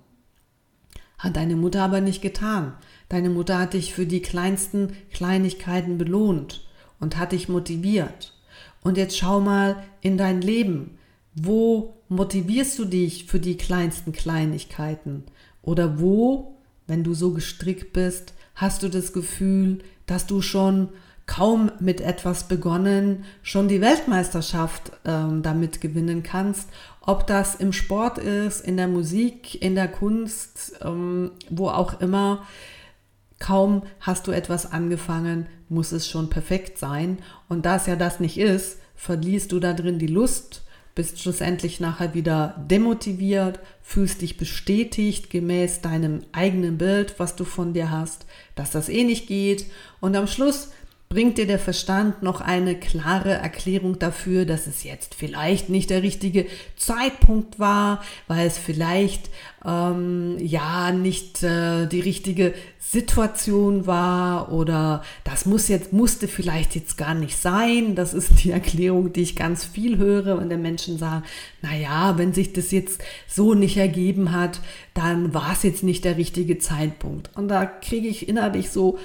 Hat 1.19 1.35
deine 1.35 1.55
Mutter 1.55 1.83
aber 1.83 2.01
nicht 2.01 2.21
getan. 2.21 2.73
Deine 3.09 3.29
Mutter 3.29 3.59
hat 3.59 3.73
dich 3.73 3.93
für 3.93 4.05
die 4.05 4.21
kleinsten 4.21 4.93
Kleinigkeiten 5.11 5.97
belohnt 5.97 6.65
und 6.99 7.17
hat 7.17 7.33
dich 7.33 7.49
motiviert. 7.49 8.33
Und 8.81 8.97
jetzt 8.97 9.17
schau 9.17 9.39
mal 9.41 9.83
in 10.01 10.17
dein 10.17 10.41
Leben. 10.41 10.97
Wo 11.35 11.97
motivierst 12.07 12.79
du 12.79 12.85
dich 12.85 13.25
für 13.25 13.39
die 13.39 13.57
kleinsten 13.57 14.13
Kleinigkeiten? 14.13 15.23
Oder 15.61 15.99
wo, 15.99 16.57
wenn 16.87 17.03
du 17.03 17.13
so 17.13 17.31
gestrickt 17.33 17.93
bist, 17.93 18.33
hast 18.55 18.81
du 18.81 18.89
das 18.89 19.13
Gefühl, 19.13 19.79
dass 20.05 20.25
du 20.25 20.41
schon 20.41 20.89
kaum 21.25 21.71
mit 21.79 22.01
etwas 22.01 22.47
begonnen, 22.47 23.23
schon 23.43 23.67
die 23.67 23.81
Weltmeisterschaft 23.81 24.91
ähm, 25.05 25.43
damit 25.43 25.79
gewinnen 25.79 26.23
kannst, 26.23 26.69
ob 27.09 27.25
das 27.25 27.55
im 27.55 27.73
Sport 27.73 28.19
ist, 28.19 28.61
in 28.61 28.77
der 28.77 28.87
Musik, 28.87 29.59
in 29.61 29.73
der 29.73 29.87
Kunst, 29.87 30.73
ähm, 30.81 31.31
wo 31.49 31.69
auch 31.69 31.99
immer. 32.01 32.45
Kaum 33.39 33.83
hast 34.01 34.27
du 34.27 34.31
etwas 34.31 34.71
angefangen, 34.71 35.47
muss 35.69 35.91
es 35.91 36.07
schon 36.07 36.29
perfekt 36.29 36.77
sein. 36.77 37.17
Und 37.47 37.65
da 37.65 37.77
es 37.77 37.87
ja 37.87 37.95
das 37.95 38.19
nicht 38.19 38.37
ist, 38.37 38.77
verlierst 38.95 39.51
du 39.51 39.59
da 39.59 39.73
drin 39.73 39.97
die 39.97 40.07
Lust 40.07 40.61
bist 40.99 41.21
schlussendlich 41.21 41.79
nachher 41.79 42.13
wieder 42.13 42.55
demotiviert, 42.69 43.61
fühlst 43.81 44.21
dich 44.21 44.35
bestätigt 44.35 45.29
gemäß 45.29 45.79
deinem 45.79 46.25
eigenen 46.33 46.77
Bild, 46.77 47.15
was 47.19 47.37
du 47.37 47.45
von 47.45 47.71
dir 47.71 47.89
hast, 47.89 48.25
dass 48.55 48.71
das 48.71 48.89
eh 48.89 49.05
nicht 49.05 49.27
geht 49.27 49.67
und 50.01 50.17
am 50.17 50.27
Schluss 50.27 50.71
bringt 51.09 51.39
dir 51.39 51.47
der 51.47 51.57
Verstand 51.57 52.21
noch 52.21 52.39
eine 52.39 52.75
klare 52.75 53.31
Erklärung 53.31 53.97
dafür, 53.97 54.45
dass 54.45 54.67
es 54.67 54.83
jetzt 54.83 55.15
vielleicht 55.15 55.67
nicht 55.67 55.89
der 55.89 56.03
richtige 56.03 56.45
Zeitpunkt 56.77 57.57
war, 57.57 58.03
weil 58.27 58.45
es 58.45 58.59
vielleicht 58.59 59.31
ähm, 59.65 60.37
ja 60.39 60.91
nicht 60.91 61.41
äh, 61.41 61.87
die 61.87 62.01
richtige 62.01 62.53
Situation 62.77 63.87
war 63.87 64.51
oder 64.51 65.03
das 65.23 65.47
muss 65.47 65.67
jetzt 65.67 65.93
musste 65.93 66.27
vielleicht 66.27 66.75
jetzt 66.75 66.95
gar 66.95 67.15
nicht 67.15 67.37
sein. 67.37 67.95
Das 67.95 68.13
ist 68.13 68.43
die 68.43 68.51
Erklärung, 68.51 69.11
die 69.11 69.21
ich 69.21 69.35
ganz 69.35 69.65
viel 69.65 69.97
höre 69.97 70.37
und 70.37 70.49
der 70.49 70.59
Menschen 70.59 70.99
sagen, 70.99 71.23
na 71.63 71.75
ja, 71.75 72.19
wenn 72.19 72.33
sich 72.33 72.53
das 72.53 72.69
jetzt 72.69 73.01
so 73.27 73.55
nicht 73.55 73.77
ergeben 73.77 74.31
hat, 74.31 74.59
dann 74.93 75.33
war 75.33 75.53
es 75.53 75.63
jetzt 75.63 75.81
nicht 75.81 76.05
der 76.05 76.17
richtige 76.17 76.59
Zeitpunkt. 76.59 77.31
Und 77.35 77.47
da 77.47 77.65
kriege 77.65 78.07
ich 78.07 78.29
innerlich 78.29 78.69
so 78.69 78.99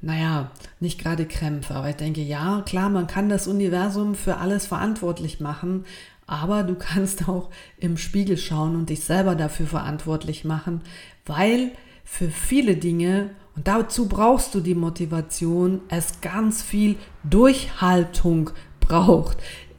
naja, 0.00 0.50
nicht 0.80 1.00
gerade 1.00 1.26
Krämpfe, 1.26 1.74
aber 1.74 1.90
ich 1.90 1.96
denke, 1.96 2.20
ja, 2.20 2.62
klar, 2.64 2.88
man 2.88 3.06
kann 3.06 3.28
das 3.28 3.48
Universum 3.48 4.14
für 4.14 4.36
alles 4.36 4.66
verantwortlich 4.66 5.40
machen, 5.40 5.84
aber 6.26 6.62
du 6.62 6.74
kannst 6.78 7.28
auch 7.28 7.50
im 7.78 7.96
Spiegel 7.96 8.36
schauen 8.36 8.76
und 8.76 8.90
dich 8.90 9.04
selber 9.04 9.34
dafür 9.34 9.66
verantwortlich 9.66 10.44
machen, 10.44 10.82
weil 11.26 11.72
für 12.04 12.30
viele 12.30 12.76
Dinge, 12.76 13.30
und 13.54 13.66
dazu 13.66 14.08
brauchst 14.08 14.54
du 14.54 14.60
die 14.60 14.76
Motivation, 14.76 15.80
es 15.88 16.20
ganz 16.20 16.62
viel 16.62 16.96
Durchhaltung 17.24 18.50
braucht. 18.80 19.36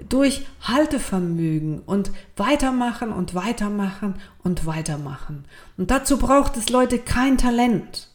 Durchhaltevermögen 0.07 1.79
und 1.79 2.11
weitermachen 2.38 3.11
und 3.11 3.35
weitermachen 3.35 4.15
und 4.43 4.65
weitermachen. 4.65 5.45
Und 5.77 5.91
dazu 5.91 6.17
braucht 6.17 6.55
es 6.57 6.69
Leute 6.69 6.99
kein 6.99 7.38
Talent. 7.38 8.09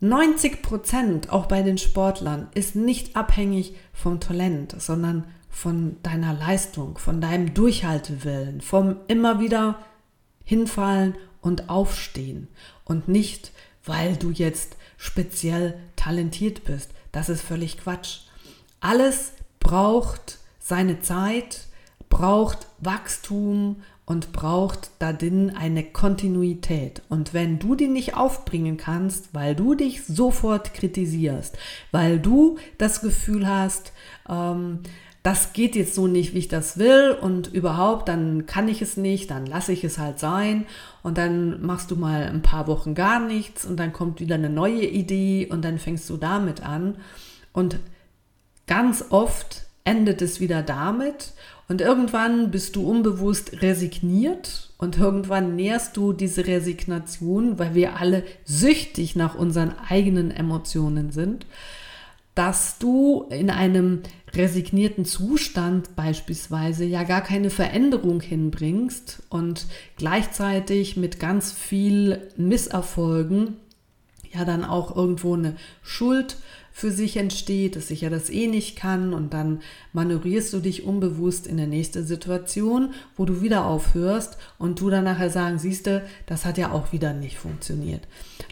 90 0.00 0.62
Prozent, 0.62 1.30
auch 1.30 1.46
bei 1.46 1.62
den 1.62 1.78
Sportlern, 1.78 2.48
ist 2.54 2.76
nicht 2.76 3.16
abhängig 3.16 3.74
vom 3.92 4.20
Talent, 4.20 4.74
sondern 4.80 5.24
von 5.48 5.96
deiner 6.02 6.34
Leistung, 6.34 6.98
von 6.98 7.20
deinem 7.20 7.54
Durchhaltewillen, 7.54 8.60
vom 8.60 8.96
immer 9.08 9.40
wieder 9.40 9.78
hinfallen 10.44 11.14
und 11.40 11.70
aufstehen 11.70 12.48
und 12.84 13.08
nicht, 13.08 13.52
weil 13.84 14.16
du 14.16 14.30
jetzt 14.30 14.76
speziell 14.98 15.78
talentiert 15.96 16.64
bist. 16.64 16.90
Das 17.10 17.30
ist 17.30 17.40
völlig 17.40 17.78
Quatsch. 17.78 18.20
Alles 18.80 19.32
braucht 19.60 20.38
seine 20.58 21.00
Zeit, 21.00 21.66
braucht 22.10 22.66
Wachstum 22.78 23.82
und 24.06 24.32
braucht 24.32 24.90
da 25.00 25.12
drin 25.12 25.52
eine 25.54 25.82
Kontinuität. 25.82 27.02
Und 27.08 27.34
wenn 27.34 27.58
du 27.58 27.74
die 27.74 27.88
nicht 27.88 28.16
aufbringen 28.16 28.76
kannst, 28.76 29.34
weil 29.34 29.56
du 29.56 29.74
dich 29.74 30.04
sofort 30.04 30.72
kritisierst, 30.72 31.58
weil 31.90 32.20
du 32.20 32.56
das 32.78 33.00
Gefühl 33.00 33.48
hast, 33.48 33.92
ähm, 34.28 34.80
das 35.24 35.52
geht 35.52 35.74
jetzt 35.74 35.96
so 35.96 36.06
nicht, 36.06 36.34
wie 36.34 36.38
ich 36.38 36.46
das 36.46 36.78
will 36.78 37.18
und 37.20 37.52
überhaupt, 37.52 38.08
dann 38.08 38.46
kann 38.46 38.68
ich 38.68 38.80
es 38.80 38.96
nicht, 38.96 39.32
dann 39.32 39.44
lasse 39.44 39.72
ich 39.72 39.82
es 39.82 39.98
halt 39.98 40.20
sein 40.20 40.66
und 41.02 41.18
dann 41.18 41.66
machst 41.66 41.90
du 41.90 41.96
mal 41.96 42.22
ein 42.26 42.42
paar 42.42 42.68
Wochen 42.68 42.94
gar 42.94 43.18
nichts 43.18 43.64
und 43.64 43.76
dann 43.76 43.92
kommt 43.92 44.20
wieder 44.20 44.36
eine 44.36 44.50
neue 44.50 44.84
Idee 44.84 45.48
und 45.50 45.64
dann 45.64 45.80
fängst 45.80 46.08
du 46.10 46.16
damit 46.16 46.62
an 46.62 46.98
und 47.52 47.80
ganz 48.68 49.06
oft 49.10 49.66
endet 49.82 50.22
es 50.22 50.38
wieder 50.38 50.62
damit 50.62 51.32
und 51.68 51.80
irgendwann 51.80 52.50
bist 52.50 52.76
du 52.76 52.88
unbewusst 52.88 53.60
resigniert 53.62 54.70
und 54.78 54.98
irgendwann 54.98 55.56
nährst 55.56 55.96
du 55.96 56.12
diese 56.12 56.46
Resignation, 56.46 57.58
weil 57.58 57.74
wir 57.74 57.96
alle 57.96 58.24
süchtig 58.44 59.16
nach 59.16 59.34
unseren 59.34 59.74
eigenen 59.88 60.30
Emotionen 60.30 61.10
sind, 61.10 61.46
dass 62.36 62.78
du 62.78 63.26
in 63.30 63.50
einem 63.50 64.02
resignierten 64.34 65.06
Zustand 65.06 65.96
beispielsweise 65.96 66.84
ja 66.84 67.02
gar 67.02 67.22
keine 67.22 67.50
Veränderung 67.50 68.20
hinbringst 68.20 69.22
und 69.30 69.66
gleichzeitig 69.96 70.96
mit 70.96 71.18
ganz 71.18 71.52
viel 71.52 72.28
Misserfolgen 72.36 73.56
ja 74.32 74.44
dann 74.44 74.64
auch 74.64 74.94
irgendwo 74.94 75.34
eine 75.34 75.56
Schuld 75.82 76.36
für 76.78 76.90
sich 76.90 77.16
entsteht, 77.16 77.74
dass 77.74 77.90
ich 77.90 78.02
ja 78.02 78.10
das 78.10 78.28
eh 78.28 78.48
nicht 78.48 78.76
kann 78.76 79.14
und 79.14 79.32
dann 79.32 79.62
manövrierst 79.94 80.52
du 80.52 80.60
dich 80.60 80.84
unbewusst 80.84 81.46
in 81.46 81.56
der 81.56 81.66
nächste 81.66 82.04
Situation, 82.04 82.90
wo 83.16 83.24
du 83.24 83.40
wieder 83.40 83.64
aufhörst 83.64 84.36
und 84.58 84.78
du 84.78 84.90
dann 84.90 85.04
nachher 85.04 85.30
sagen, 85.30 85.58
siehste, 85.58 86.04
das 86.26 86.44
hat 86.44 86.58
ja 86.58 86.72
auch 86.72 86.92
wieder 86.92 87.14
nicht 87.14 87.38
funktioniert. 87.38 88.02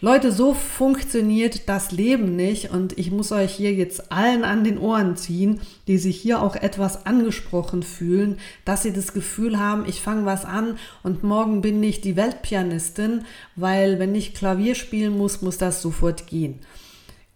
Leute, 0.01 0.31
so 0.31 0.55
funktioniert 0.55 1.69
das 1.69 1.91
Leben 1.91 2.35
nicht 2.35 2.71
und 2.71 2.97
ich 2.97 3.11
muss 3.11 3.31
euch 3.31 3.51
hier 3.51 3.73
jetzt 3.73 4.11
allen 4.11 4.43
an 4.43 4.63
den 4.63 4.79
Ohren 4.79 5.15
ziehen, 5.17 5.61
die 5.87 5.99
sich 5.99 6.19
hier 6.19 6.41
auch 6.41 6.55
etwas 6.55 7.05
angesprochen 7.05 7.83
fühlen, 7.83 8.39
dass 8.65 8.81
sie 8.81 8.91
das 8.91 9.13
Gefühl 9.13 9.59
haben, 9.59 9.85
ich 9.87 10.01
fange 10.01 10.25
was 10.25 10.45
an 10.45 10.79
und 11.03 11.23
morgen 11.23 11.61
bin 11.61 11.83
ich 11.83 12.01
die 12.01 12.15
Weltpianistin, 12.15 13.23
weil 13.55 13.99
wenn 13.99 14.15
ich 14.15 14.33
Klavier 14.33 14.73
spielen 14.73 15.15
muss, 15.15 15.43
muss 15.43 15.59
das 15.59 15.83
sofort 15.83 16.25
gehen. 16.25 16.61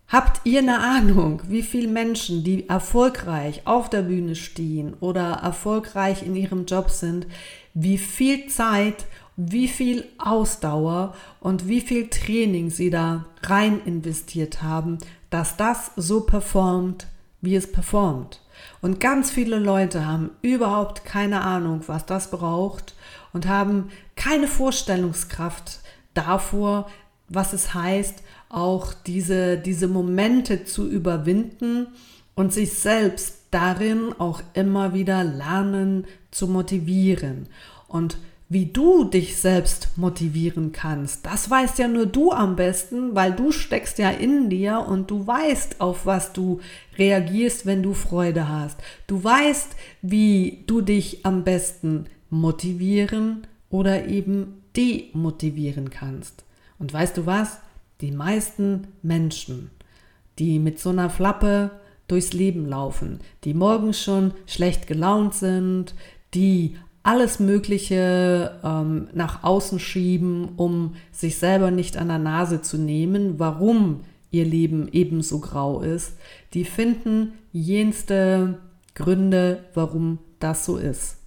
Habt 0.09 0.41
ihr 0.43 0.61
eine 0.61 0.79
Ahnung, 0.79 1.43
wie 1.47 1.61
viele 1.61 1.87
Menschen, 1.87 2.43
die 2.43 2.67
erfolgreich 2.67 3.61
auf 3.65 3.91
der 3.91 4.01
Bühne 4.01 4.35
stehen 4.35 4.95
oder 4.99 5.33
erfolgreich 5.43 6.23
in 6.23 6.35
ihrem 6.35 6.65
Job 6.65 6.89
sind, 6.89 7.27
wie 7.75 7.99
viel 7.99 8.47
Zeit, 8.47 9.05
wie 9.37 9.67
viel 9.67 10.05
Ausdauer 10.17 11.13
und 11.39 11.67
wie 11.67 11.81
viel 11.81 12.09
Training 12.09 12.71
sie 12.71 12.89
da 12.89 13.25
rein 13.43 13.81
investiert 13.85 14.63
haben, 14.63 14.97
dass 15.29 15.57
das 15.57 15.91
so 15.95 16.21
performt, 16.21 17.05
wie 17.41 17.55
es 17.55 17.71
performt? 17.71 18.41
Und 18.81 18.99
ganz 18.99 19.29
viele 19.29 19.59
Leute 19.59 20.07
haben 20.07 20.31
überhaupt 20.41 21.05
keine 21.05 21.41
Ahnung, 21.41 21.83
was 21.85 22.07
das 22.07 22.31
braucht 22.31 22.95
und 23.31 23.47
haben 23.47 23.91
keine 24.15 24.47
Vorstellungskraft 24.47 25.81
davor, 26.15 26.89
was 27.27 27.53
es 27.53 27.75
heißt, 27.75 28.23
auch 28.49 28.93
diese, 28.93 29.57
diese 29.57 29.87
Momente 29.87 30.65
zu 30.65 30.89
überwinden 30.89 31.87
und 32.35 32.51
sich 32.51 32.73
selbst 32.73 33.43
darin 33.51 34.13
auch 34.17 34.41
immer 34.53 34.93
wieder 34.93 35.23
lernen 35.23 36.05
zu 36.31 36.47
motivieren. 36.47 37.47
Und 37.87 38.17
wie 38.51 38.65
du 38.65 39.03
dich 39.03 39.37
selbst 39.37 39.89
motivieren 39.95 40.71
kannst, 40.71 41.23
das 41.27 41.51
weißt 41.51 41.77
ja 41.77 41.87
nur 41.87 42.07
du 42.07 42.31
am 42.31 42.55
besten, 42.55 43.13
weil 43.13 43.31
du 43.33 43.51
steckst 43.51 43.99
ja 43.99 44.09
in 44.09 44.49
dir 44.49 44.85
und 44.87 45.11
du 45.11 45.27
weißt, 45.27 45.79
auf 45.81 46.07
was 46.07 46.33
du 46.33 46.59
reagierst, 46.97 47.67
wenn 47.67 47.83
du 47.83 47.93
Freude 47.93 48.49
hast. 48.49 48.79
Du 49.05 49.23
weißt, 49.23 49.75
wie 50.01 50.63
du 50.65 50.81
dich 50.81 51.27
am 51.27 51.43
besten 51.43 52.05
motivieren 52.31 53.45
oder 53.69 54.07
eben 54.07 54.63
demotivieren 54.75 55.91
kannst. 55.91 56.43
Und 56.79 56.91
weißt 56.91 57.17
du 57.17 57.27
was? 57.27 57.59
Die 58.01 58.11
meisten 58.11 58.87
Menschen, 59.01 59.71
die 60.37 60.59
mit 60.59 60.79
so 60.79 60.89
einer 60.89 61.09
Flappe 61.09 61.71
durchs 62.07 62.33
Leben 62.33 62.65
laufen, 62.65 63.19
die 63.43 63.53
morgens 63.53 64.01
schon 64.01 64.33
schlecht 64.45 64.87
gelaunt 64.87 65.33
sind, 65.33 65.95
die 66.33 66.77
alles 67.03 67.39
Mögliche 67.39 68.59
ähm, 68.63 69.09
nach 69.13 69.43
außen 69.43 69.79
schieben, 69.79 70.49
um 70.57 70.95
sich 71.11 71.37
selber 71.37 71.71
nicht 71.71 71.97
an 71.97 72.07
der 72.07 72.19
Nase 72.19 72.61
zu 72.61 72.77
nehmen, 72.77 73.39
warum 73.39 74.01
ihr 74.31 74.45
Leben 74.45 74.89
ebenso 74.91 75.39
grau 75.39 75.81
ist, 75.81 76.17
die 76.53 76.65
finden 76.65 77.33
jenste 77.51 78.59
Gründe, 78.95 79.63
warum 79.73 80.19
das 80.39 80.65
so 80.65 80.77
ist. 80.77 81.17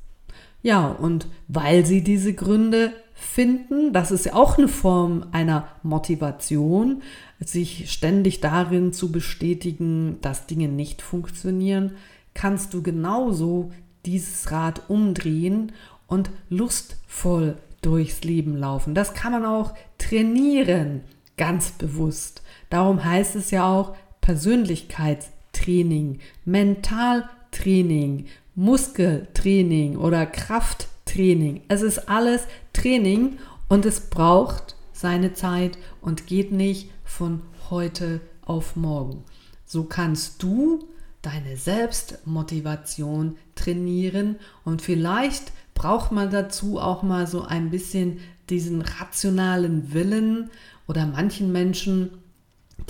Ja, 0.62 0.87
und 0.88 1.26
weil 1.49 1.85
sie 1.85 2.02
diese 2.02 2.35
Gründe 2.35 2.93
finden. 3.23 3.93
Das 3.93 4.11
ist 4.11 4.26
ja 4.26 4.35
auch 4.35 4.59
eine 4.59 4.69
Form 4.69 5.26
einer 5.33 5.69
Motivation, 5.83 7.02
sich 7.41 7.91
ständig 7.91 8.41
darin 8.41 8.93
zu 8.93 9.12
bestätigen, 9.12 10.19
dass 10.21 10.47
Dinge 10.47 10.69
nicht 10.69 11.02
funktionieren. 11.02 11.93
Kannst 12.35 12.75
du 12.75 12.83
genauso 12.83 13.73
dieses 14.05 14.50
Rad 14.50 14.83
umdrehen 14.88 15.73
und 16.07 16.31
lustvoll 16.49 17.57
durchs 17.81 18.23
Leben 18.23 18.57
laufen. 18.57 18.95
Das 18.95 19.14
kann 19.14 19.33
man 19.33 19.45
auch 19.45 19.75
trainieren, 19.99 21.02
ganz 21.37 21.73
bewusst. 21.73 22.43
Darum 22.71 23.05
heißt 23.05 23.37
es 23.37 23.50
ja 23.50 23.67
auch 23.67 23.97
Persönlichkeitstraining, 24.21 26.21
Mentaltraining, 26.45 28.26
Muskeltraining 28.55 29.97
oder 29.97 30.26
Krafttraining. 30.26 30.93
Training. 31.12 31.61
Es 31.69 31.83
ist 31.83 32.09
alles 32.09 32.47
Training 32.83 33.39
und 33.69 33.87
es 33.87 34.01
braucht 34.01 34.75
seine 34.93 35.35
Zeit 35.35 35.79
und 36.01 36.27
geht 36.27 36.51
nicht 36.51 36.90
von 37.05 37.42
heute 37.71 38.21
auf 38.45 38.75
morgen. 38.75 39.23
So 39.64 39.85
kannst 39.85 40.42
du 40.42 40.88
deine 41.23 41.57
Selbstmotivation 41.57 43.37
trainieren 43.55 44.37
und 44.64 44.83
vielleicht 44.83 45.53
braucht 45.75 46.11
man 46.11 46.31
dazu 46.31 46.81
auch 46.81 47.05
mal 47.05 47.29
so 47.29 47.42
ein 47.42 47.71
bisschen 47.71 48.18
diesen 48.51 48.83
rationalen 48.83 49.95
Willen 49.95 50.51
oder 50.88 51.07
manchen 51.07 51.53
Menschen, 51.53 52.11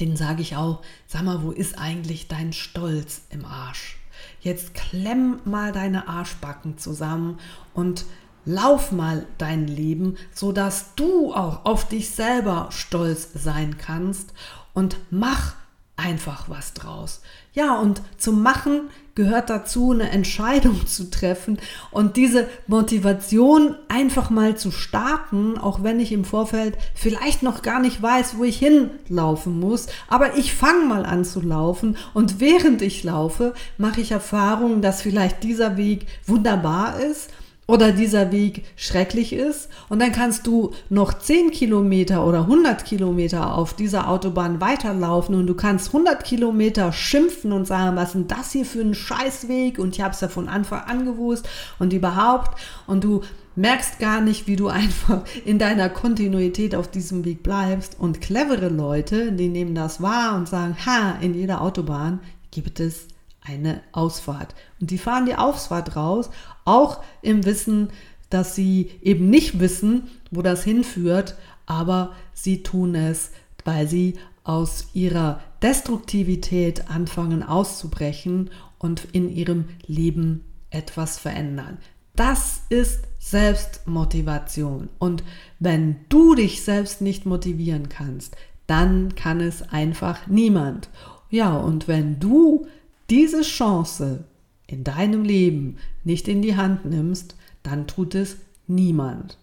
denen 0.00 0.16
sage 0.16 0.40
ich 0.40 0.56
auch, 0.56 0.80
sag 1.06 1.22
mal, 1.22 1.42
wo 1.42 1.50
ist 1.50 1.78
eigentlich 1.78 2.28
dein 2.28 2.54
Stolz 2.54 3.26
im 3.28 3.44
Arsch? 3.44 3.98
Jetzt 4.40 4.72
klemm 4.72 5.40
mal 5.44 5.70
deine 5.70 6.08
Arschbacken 6.08 6.78
zusammen 6.78 7.38
und 7.74 8.06
lauf 8.44 8.92
mal 8.92 9.26
dein 9.38 9.66
Leben, 9.66 10.16
so 10.32 10.52
dass 10.52 10.94
du 10.94 11.32
auch 11.32 11.64
auf 11.64 11.88
dich 11.88 12.10
selber 12.10 12.68
stolz 12.70 13.28
sein 13.34 13.76
kannst 13.78 14.32
und 14.74 14.96
mach 15.10 15.54
einfach 15.96 16.48
was 16.48 16.72
draus. 16.74 17.20
Ja, 17.52 17.78
und 17.78 18.00
zum 18.16 18.42
Machen 18.42 18.88
gehört 19.14 19.50
dazu, 19.50 19.92
eine 19.92 20.10
Entscheidung 20.10 20.86
zu 20.86 21.10
treffen 21.10 21.58
und 21.90 22.16
diese 22.16 22.48
Motivation 22.66 23.76
einfach 23.88 24.30
mal 24.30 24.56
zu 24.56 24.70
starten, 24.70 25.58
auch 25.58 25.82
wenn 25.82 26.00
ich 26.00 26.12
im 26.12 26.24
Vorfeld 26.24 26.78
vielleicht 26.94 27.42
noch 27.42 27.62
gar 27.62 27.80
nicht 27.80 28.00
weiß, 28.00 28.38
wo 28.38 28.44
ich 28.44 28.58
hinlaufen 28.58 29.60
muss. 29.60 29.86
Aber 30.08 30.36
ich 30.38 30.54
fange 30.54 30.86
mal 30.86 31.04
an 31.04 31.24
zu 31.24 31.40
laufen 31.40 31.96
und 32.14 32.40
während 32.40 32.80
ich 32.80 33.04
laufe, 33.04 33.54
mache 33.76 34.00
ich 34.00 34.12
Erfahrungen, 34.12 34.80
dass 34.80 35.02
vielleicht 35.02 35.42
dieser 35.42 35.76
Weg 35.76 36.06
wunderbar 36.26 36.98
ist 37.00 37.30
oder 37.72 37.90
dieser 37.90 38.30
Weg 38.32 38.64
schrecklich 38.76 39.32
ist. 39.32 39.70
Und 39.88 40.02
dann 40.02 40.12
kannst 40.12 40.46
du 40.46 40.72
noch 40.90 41.14
10 41.14 41.52
Kilometer 41.52 42.26
oder 42.26 42.40
100 42.40 42.84
Kilometer 42.84 43.54
auf 43.54 43.72
dieser 43.72 44.10
Autobahn 44.10 44.60
weiterlaufen 44.60 45.34
und 45.34 45.46
du 45.46 45.54
kannst 45.54 45.86
100 45.86 46.22
Kilometer 46.22 46.92
schimpfen 46.92 47.50
und 47.50 47.66
sagen, 47.66 47.96
was 47.96 48.08
ist 48.08 48.14
denn 48.14 48.28
das 48.28 48.52
hier 48.52 48.66
für 48.66 48.82
ein 48.82 48.94
Scheißweg? 48.94 49.78
Und 49.78 49.96
ich 49.96 50.02
habe 50.02 50.12
es 50.12 50.20
ja 50.20 50.28
von 50.28 50.50
Anfang 50.50 50.82
an 50.82 51.06
gewusst 51.06 51.48
und 51.78 51.94
überhaupt. 51.94 52.60
Und 52.86 53.04
du 53.04 53.22
merkst 53.56 53.98
gar 53.98 54.20
nicht, 54.20 54.46
wie 54.46 54.56
du 54.56 54.68
einfach 54.68 55.22
in 55.46 55.58
deiner 55.58 55.88
Kontinuität 55.88 56.74
auf 56.74 56.88
diesem 56.88 57.24
Weg 57.24 57.42
bleibst. 57.42 57.98
Und 57.98 58.20
clevere 58.20 58.68
Leute, 58.68 59.32
die 59.32 59.48
nehmen 59.48 59.74
das 59.74 60.02
wahr 60.02 60.36
und 60.36 60.46
sagen, 60.46 60.76
ha, 60.84 61.16
in 61.22 61.32
jeder 61.32 61.62
Autobahn 61.62 62.20
gibt 62.50 62.80
es 62.80 63.06
eine 63.44 63.80
Ausfahrt. 63.92 64.54
Und 64.80 64.90
die 64.90 64.98
fahren 64.98 65.26
die 65.26 65.34
Ausfahrt 65.34 65.96
raus, 65.96 66.30
auch 66.64 67.02
im 67.22 67.44
Wissen, 67.44 67.88
dass 68.30 68.54
sie 68.54 68.90
eben 69.02 69.28
nicht 69.28 69.60
wissen, 69.60 70.08
wo 70.30 70.42
das 70.42 70.64
hinführt, 70.64 71.36
aber 71.66 72.14
sie 72.32 72.62
tun 72.62 72.94
es, 72.94 73.30
weil 73.64 73.88
sie 73.88 74.14
aus 74.44 74.88
ihrer 74.94 75.40
Destruktivität 75.62 76.90
anfangen 76.90 77.42
auszubrechen 77.42 78.50
und 78.78 79.06
in 79.12 79.28
ihrem 79.28 79.66
Leben 79.86 80.44
etwas 80.70 81.18
verändern. 81.18 81.78
Das 82.16 82.62
ist 82.68 83.04
Selbstmotivation. 83.18 84.88
Und 84.98 85.22
wenn 85.60 85.96
du 86.08 86.34
dich 86.34 86.62
selbst 86.62 87.00
nicht 87.00 87.24
motivieren 87.24 87.88
kannst, 87.88 88.36
dann 88.66 89.14
kann 89.14 89.40
es 89.40 89.62
einfach 89.62 90.26
niemand. 90.26 90.88
Ja, 91.30 91.56
und 91.56 91.88
wenn 91.88 92.18
du 92.18 92.66
diese 93.08 93.42
Chance 93.42 94.24
in 94.72 94.84
deinem 94.84 95.24
Leben 95.24 95.76
nicht 96.02 96.28
in 96.28 96.42
die 96.42 96.56
Hand 96.56 96.84
nimmst, 96.84 97.36
dann 97.62 97.86
tut 97.86 98.14
es 98.14 98.38
niemand. 98.66 99.38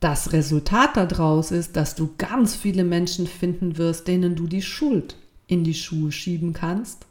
Das 0.00 0.32
Resultat 0.32 0.96
daraus 0.96 1.50
ist, 1.50 1.76
dass 1.76 1.94
du 1.94 2.14
ganz 2.18 2.54
viele 2.54 2.84
Menschen 2.84 3.26
finden 3.26 3.78
wirst, 3.78 4.08
denen 4.08 4.36
du 4.36 4.46
die 4.46 4.62
Schuld 4.62 5.16
in 5.46 5.64
die 5.64 5.74
Schuhe 5.74 6.12
schieben 6.12 6.52
kannst. 6.52 7.06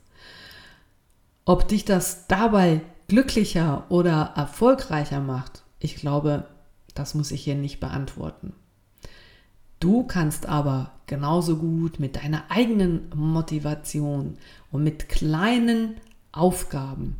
Ob 1.46 1.68
dich 1.68 1.86
das 1.86 2.28
dabei 2.28 2.82
glücklicher 3.08 3.86
oder 3.90 4.34
erfolgreicher 4.36 5.22
macht, 5.22 5.64
ich 5.80 5.96
glaube, 5.96 6.48
das 6.94 7.16
muss 7.16 7.32
ich 7.32 7.44
hier 7.44 7.56
nicht 7.56 7.80
beantworten. 7.80 8.54
Du 9.80 10.04
kannst 10.04 10.48
aber 10.48 10.92
genauso 11.06 11.58
gut 11.58 12.00
mit 12.00 12.16
deiner 12.16 12.50
eigenen 12.50 13.10
Motivation 13.14 14.38
und 14.72 14.84
mit 14.84 15.10
kleinen 15.10 15.96
Aufgaben. 16.36 17.16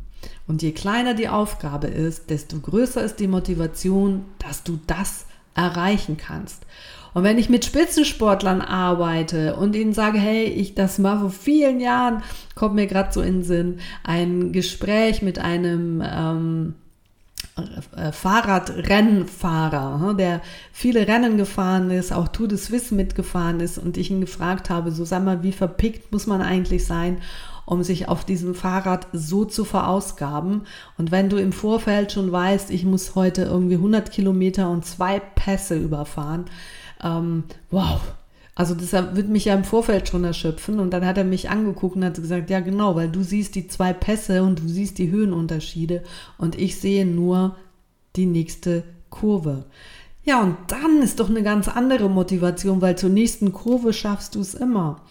Und 0.46 0.62
je 0.62 0.72
kleiner 0.72 1.14
die 1.14 1.28
Aufgabe 1.28 1.88
ist, 1.88 2.30
desto 2.30 2.58
größer 2.58 3.02
ist 3.02 3.20
die 3.20 3.28
Motivation, 3.28 4.24
dass 4.38 4.62
du 4.62 4.78
das 4.86 5.26
erreichen 5.54 6.16
kannst. 6.16 6.66
Und 7.14 7.24
wenn 7.24 7.38
ich 7.38 7.48
mit 7.48 7.64
Spitzensportlern 7.64 8.60
arbeite 8.60 9.56
und 9.56 9.74
ihnen 9.74 9.94
sage, 9.94 10.18
hey, 10.18 10.44
ich 10.44 10.74
das 10.74 10.98
mal 10.98 11.18
vor 11.18 11.30
vielen 11.30 11.80
Jahren, 11.80 12.22
kommt 12.54 12.74
mir 12.74 12.86
gerade 12.86 13.12
so 13.12 13.22
in 13.22 13.36
den 13.36 13.42
Sinn, 13.42 13.78
ein 14.04 14.52
Gespräch 14.52 15.22
mit 15.22 15.38
einem 15.38 16.02
ähm, 16.06 16.74
äh, 16.74 16.85
Fahrradrennfahrer, 18.12 19.98
ne, 19.98 20.14
der 20.14 20.42
viele 20.72 21.08
Rennen 21.08 21.38
gefahren 21.38 21.90
ist, 21.90 22.12
auch 22.12 22.28
Tour 22.28 22.48
de 22.48 22.58
Suisse 22.58 22.94
mitgefahren 22.94 23.60
ist 23.60 23.78
und 23.78 23.96
ich 23.96 24.10
ihn 24.10 24.20
gefragt 24.20 24.68
habe, 24.68 24.92
so 24.92 25.06
sag 25.06 25.24
mal, 25.24 25.42
wie 25.42 25.52
verpickt 25.52 26.12
muss 26.12 26.26
man 26.26 26.42
eigentlich 26.42 26.84
sein, 26.84 27.22
um 27.64 27.82
sich 27.82 28.08
auf 28.08 28.24
diesem 28.24 28.54
Fahrrad 28.54 29.06
so 29.12 29.44
zu 29.46 29.64
verausgaben. 29.64 30.62
Und 30.98 31.10
wenn 31.10 31.30
du 31.30 31.38
im 31.38 31.52
Vorfeld 31.52 32.12
schon 32.12 32.30
weißt, 32.30 32.70
ich 32.70 32.84
muss 32.84 33.14
heute 33.14 33.44
irgendwie 33.44 33.76
100 33.76 34.10
Kilometer 34.10 34.68
und 34.70 34.84
zwei 34.84 35.18
Pässe 35.18 35.76
überfahren, 35.76 36.44
ähm, 37.02 37.44
wow, 37.70 38.00
also 38.56 38.74
das 38.74 38.92
wird 38.92 39.28
mich 39.28 39.44
ja 39.44 39.54
im 39.54 39.64
Vorfeld 39.64 40.08
schon 40.08 40.24
erschöpfen. 40.24 40.80
Und 40.80 40.90
dann 40.90 41.04
hat 41.04 41.18
er 41.18 41.24
mich 41.24 41.50
angeguckt 41.50 41.94
und 41.94 42.04
hat 42.04 42.14
gesagt, 42.14 42.48
ja 42.48 42.60
genau, 42.60 42.96
weil 42.96 43.10
du 43.10 43.22
siehst 43.22 43.54
die 43.54 43.68
zwei 43.68 43.92
Pässe 43.92 44.42
und 44.42 44.60
du 44.60 44.68
siehst 44.68 44.96
die 44.98 45.10
Höhenunterschiede 45.10 46.02
und 46.38 46.58
ich 46.58 46.80
sehe 46.80 47.06
nur 47.06 47.56
die 48.16 48.24
nächste 48.24 48.82
Kurve. 49.10 49.66
Ja, 50.24 50.42
und 50.42 50.56
dann 50.68 51.02
ist 51.02 51.20
doch 51.20 51.28
eine 51.28 51.42
ganz 51.42 51.68
andere 51.68 52.08
Motivation, 52.08 52.80
weil 52.80 52.96
zur 52.96 53.10
nächsten 53.10 53.52
Kurve 53.52 53.92
schaffst 53.92 54.34
du 54.34 54.40
es 54.40 54.54
immer. 54.54 55.02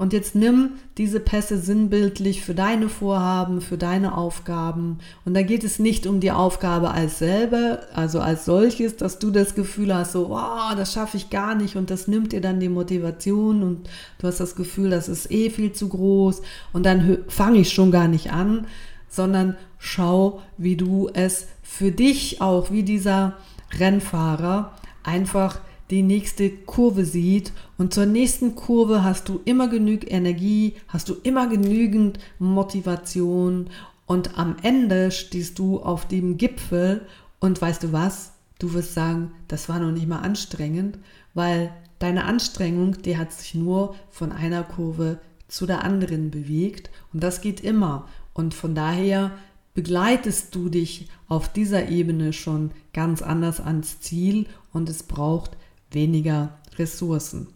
Und 0.00 0.14
jetzt 0.14 0.34
nimm 0.34 0.70
diese 0.96 1.20
Pässe 1.20 1.58
sinnbildlich 1.58 2.42
für 2.42 2.54
deine 2.54 2.88
Vorhaben, 2.88 3.60
für 3.60 3.76
deine 3.76 4.16
Aufgaben. 4.16 4.96
Und 5.26 5.34
da 5.34 5.42
geht 5.42 5.62
es 5.62 5.78
nicht 5.78 6.06
um 6.06 6.20
die 6.20 6.30
Aufgabe 6.30 6.92
als 6.92 7.18
selber, 7.18 7.80
also 7.92 8.18
als 8.20 8.46
solches, 8.46 8.96
dass 8.96 9.18
du 9.18 9.30
das 9.30 9.54
Gefühl 9.54 9.94
hast, 9.94 10.12
so, 10.12 10.30
wow, 10.30 10.74
das 10.74 10.94
schaffe 10.94 11.18
ich 11.18 11.28
gar 11.28 11.54
nicht 11.54 11.76
und 11.76 11.90
das 11.90 12.08
nimmt 12.08 12.32
dir 12.32 12.40
dann 12.40 12.60
die 12.60 12.70
Motivation 12.70 13.62
und 13.62 13.90
du 14.18 14.26
hast 14.26 14.40
das 14.40 14.56
Gefühl, 14.56 14.88
das 14.88 15.10
ist 15.10 15.30
eh 15.30 15.50
viel 15.50 15.72
zu 15.72 15.90
groß 15.90 16.40
und 16.72 16.86
dann 16.86 17.18
fange 17.28 17.58
ich 17.58 17.70
schon 17.70 17.90
gar 17.90 18.08
nicht 18.08 18.32
an, 18.32 18.66
sondern 19.06 19.54
schau, 19.76 20.40
wie 20.56 20.76
du 20.76 21.10
es 21.12 21.46
für 21.62 21.92
dich 21.92 22.40
auch, 22.40 22.70
wie 22.70 22.84
dieser 22.84 23.34
Rennfahrer 23.78 24.72
einfach 25.02 25.58
die 25.90 26.02
nächste 26.02 26.50
Kurve 26.50 27.04
sieht. 27.04 27.52
Und 27.78 27.92
zur 27.92 28.06
nächsten 28.06 28.54
Kurve 28.54 29.02
hast 29.02 29.28
du 29.28 29.40
immer 29.44 29.68
genügend 29.68 30.10
Energie, 30.10 30.74
hast 30.88 31.08
du 31.08 31.16
immer 31.22 31.48
genügend 31.48 32.18
Motivation. 32.38 33.70
Und 34.06 34.38
am 34.38 34.56
Ende 34.62 35.10
stehst 35.10 35.58
du 35.58 35.80
auf 35.80 36.06
dem 36.06 36.36
Gipfel. 36.36 37.06
Und 37.40 37.60
weißt 37.60 37.82
du 37.82 37.92
was? 37.92 38.32
Du 38.58 38.72
wirst 38.74 38.94
sagen, 38.94 39.32
das 39.48 39.68
war 39.68 39.80
noch 39.80 39.90
nicht 39.90 40.06
mal 40.06 40.20
anstrengend, 40.20 40.98
weil 41.32 41.72
deine 41.98 42.24
Anstrengung, 42.24 43.00
die 43.02 43.16
hat 43.16 43.32
sich 43.32 43.54
nur 43.54 43.94
von 44.10 44.32
einer 44.32 44.62
Kurve 44.62 45.18
zu 45.48 45.66
der 45.66 45.82
anderen 45.82 46.30
bewegt. 46.30 46.90
Und 47.12 47.22
das 47.22 47.40
geht 47.40 47.60
immer. 47.60 48.06
Und 48.34 48.54
von 48.54 48.74
daher 48.74 49.32
begleitest 49.74 50.54
du 50.54 50.68
dich 50.68 51.08
auf 51.28 51.52
dieser 51.52 51.88
Ebene 51.88 52.32
schon 52.32 52.72
ganz 52.92 53.22
anders 53.22 53.60
ans 53.60 54.00
Ziel. 54.00 54.46
Und 54.72 54.88
es 54.88 55.02
braucht 55.02 55.56
weniger 55.90 56.58
Ressourcen. 56.78 57.48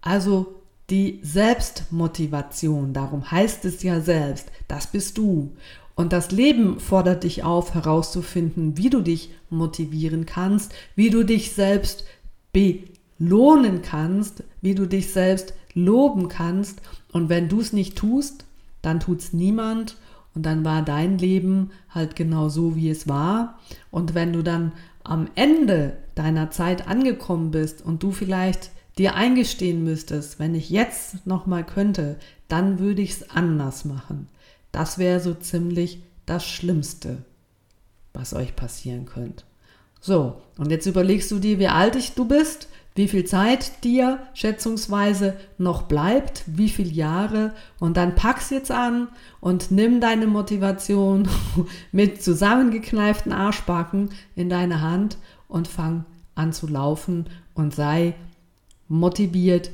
Also 0.00 0.60
die 0.90 1.20
Selbstmotivation, 1.22 2.92
darum 2.92 3.30
heißt 3.30 3.64
es 3.64 3.82
ja 3.82 4.00
selbst, 4.00 4.50
das 4.68 4.86
bist 4.86 5.16
du. 5.16 5.52
Und 5.94 6.12
das 6.12 6.30
Leben 6.30 6.80
fordert 6.80 7.24
dich 7.24 7.44
auf, 7.44 7.74
herauszufinden, 7.74 8.76
wie 8.76 8.90
du 8.90 9.00
dich 9.00 9.30
motivieren 9.48 10.26
kannst, 10.26 10.74
wie 10.96 11.08
du 11.08 11.24
dich 11.24 11.52
selbst 11.52 12.04
belohnen 12.52 13.80
kannst, 13.82 14.42
wie 14.60 14.74
du 14.74 14.86
dich 14.86 15.12
selbst 15.12 15.54
loben 15.72 16.28
kannst. 16.28 16.82
Und 17.12 17.28
wenn 17.28 17.48
du 17.48 17.60
es 17.60 17.72
nicht 17.72 17.96
tust, 17.96 18.44
dann 18.82 19.00
tut 19.00 19.20
es 19.20 19.32
niemand 19.32 19.96
und 20.34 20.44
dann 20.44 20.64
war 20.64 20.82
dein 20.82 21.16
Leben 21.16 21.70
halt 21.88 22.16
genau 22.16 22.48
so, 22.48 22.76
wie 22.76 22.90
es 22.90 23.08
war. 23.08 23.58
Und 23.90 24.14
wenn 24.14 24.32
du 24.32 24.42
dann 24.42 24.72
am 25.04 25.28
Ende 25.36 25.96
deiner 26.14 26.50
Zeit 26.50 26.88
angekommen 26.88 27.50
bist 27.50 27.82
und 27.82 28.02
du 28.02 28.12
vielleicht 28.12 28.70
dir 28.98 29.14
eingestehen 29.14 29.82
müsstest, 29.82 30.38
wenn 30.38 30.54
ich 30.54 30.70
jetzt 30.70 31.26
noch 31.26 31.46
mal 31.46 31.64
könnte, 31.64 32.16
dann 32.48 32.78
würde 32.78 33.02
ich 33.02 33.10
es 33.10 33.30
anders 33.30 33.84
machen. 33.84 34.28
Das 34.72 34.98
wäre 34.98 35.20
so 35.20 35.34
ziemlich 35.34 36.02
das 36.26 36.46
Schlimmste, 36.46 37.18
was 38.12 38.34
euch 38.34 38.56
passieren 38.56 39.06
könnte. 39.06 39.44
So, 40.00 40.42
und 40.58 40.70
jetzt 40.70 40.86
überlegst 40.86 41.30
du 41.30 41.38
dir, 41.38 41.58
wie 41.58 41.68
alt 41.68 41.96
ich 41.96 42.12
du 42.12 42.26
bist, 42.26 42.68
wie 42.94 43.08
viel 43.08 43.24
Zeit 43.24 43.82
dir 43.82 44.20
schätzungsweise 44.34 45.36
noch 45.58 45.82
bleibt, 45.82 46.44
wie 46.46 46.68
viele 46.68 46.90
Jahre 46.90 47.52
und 47.80 47.96
dann 47.96 48.14
pack's 48.14 48.50
jetzt 48.50 48.70
an 48.70 49.08
und 49.40 49.72
nimm 49.72 50.00
deine 50.00 50.26
Motivation 50.26 51.28
mit 51.92 52.22
zusammengekneiften 52.22 53.32
Arschbacken 53.32 54.10
in 54.36 54.48
deine 54.48 54.80
Hand 54.80 55.16
und 55.54 55.68
fang 55.68 56.04
an 56.34 56.52
zu 56.52 56.66
laufen 56.66 57.26
und 57.54 57.72
sei 57.72 58.14
motiviert 58.88 59.70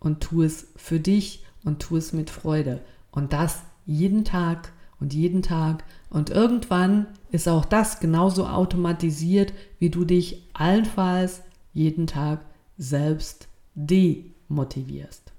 und 0.00 0.20
tu 0.20 0.42
es 0.42 0.68
für 0.76 1.00
dich 1.00 1.44
und 1.64 1.80
tu 1.80 1.98
es 1.98 2.14
mit 2.14 2.30
Freude. 2.30 2.80
Und 3.10 3.34
das 3.34 3.60
jeden 3.84 4.24
Tag 4.24 4.72
und 5.00 5.12
jeden 5.12 5.42
Tag. 5.42 5.84
Und 6.08 6.30
irgendwann 6.30 7.06
ist 7.30 7.46
auch 7.46 7.66
das 7.66 8.00
genauso 8.00 8.46
automatisiert, 8.46 9.52
wie 9.78 9.90
du 9.90 10.06
dich 10.06 10.48
allenfalls 10.54 11.42
jeden 11.74 12.06
Tag 12.06 12.40
selbst 12.78 13.48
demotivierst. 13.74 15.32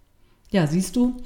Ja, 0.52 0.67
siehst 0.67 0.95
du, 0.95 1.17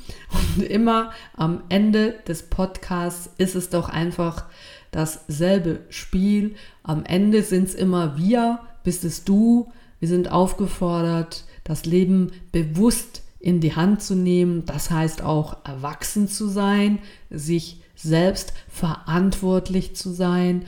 und 0.57 0.63
immer 0.63 1.11
am 1.35 1.63
Ende 1.67 2.15
des 2.27 2.43
Podcasts 2.43 3.29
ist 3.37 3.55
es 3.55 3.69
doch 3.69 3.89
einfach 3.89 4.45
dasselbe 4.93 5.81
Spiel. 5.89 6.55
Am 6.83 7.03
Ende 7.03 7.43
sind 7.43 7.67
es 7.67 7.75
immer 7.75 8.17
wir, 8.17 8.59
bist 8.83 9.03
es 9.03 9.23
du. 9.23 9.71
Wir 9.99 10.07
sind 10.07 10.31
aufgefordert, 10.31 11.45
das 11.63 11.85
Leben 11.85 12.31
bewusst 12.51 13.23
in 13.39 13.59
die 13.59 13.75
Hand 13.75 14.01
zu 14.01 14.15
nehmen. 14.15 14.65
Das 14.65 14.89
heißt 14.89 15.21
auch 15.21 15.57
erwachsen 15.65 16.27
zu 16.27 16.47
sein, 16.47 16.99
sich 17.29 17.81
selbst 17.95 18.53
verantwortlich 18.69 19.95
zu 19.95 20.11
sein. 20.11 20.65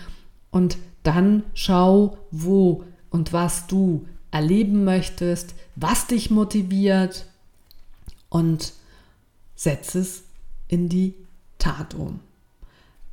Und 0.52 0.78
dann 1.04 1.44
schau, 1.54 2.18
wo 2.32 2.84
und 3.10 3.34
was 3.34 3.68
du 3.68 4.06
erleben 4.32 4.84
möchtest, 4.84 5.56
was 5.76 6.08
dich 6.08 6.30
motiviert 6.32 7.26
und 8.30 8.74
setz 9.56 9.96
es 9.96 10.24
in 10.68 10.90
die 10.90 11.14
Tat 11.60 11.94
um. 11.94 12.20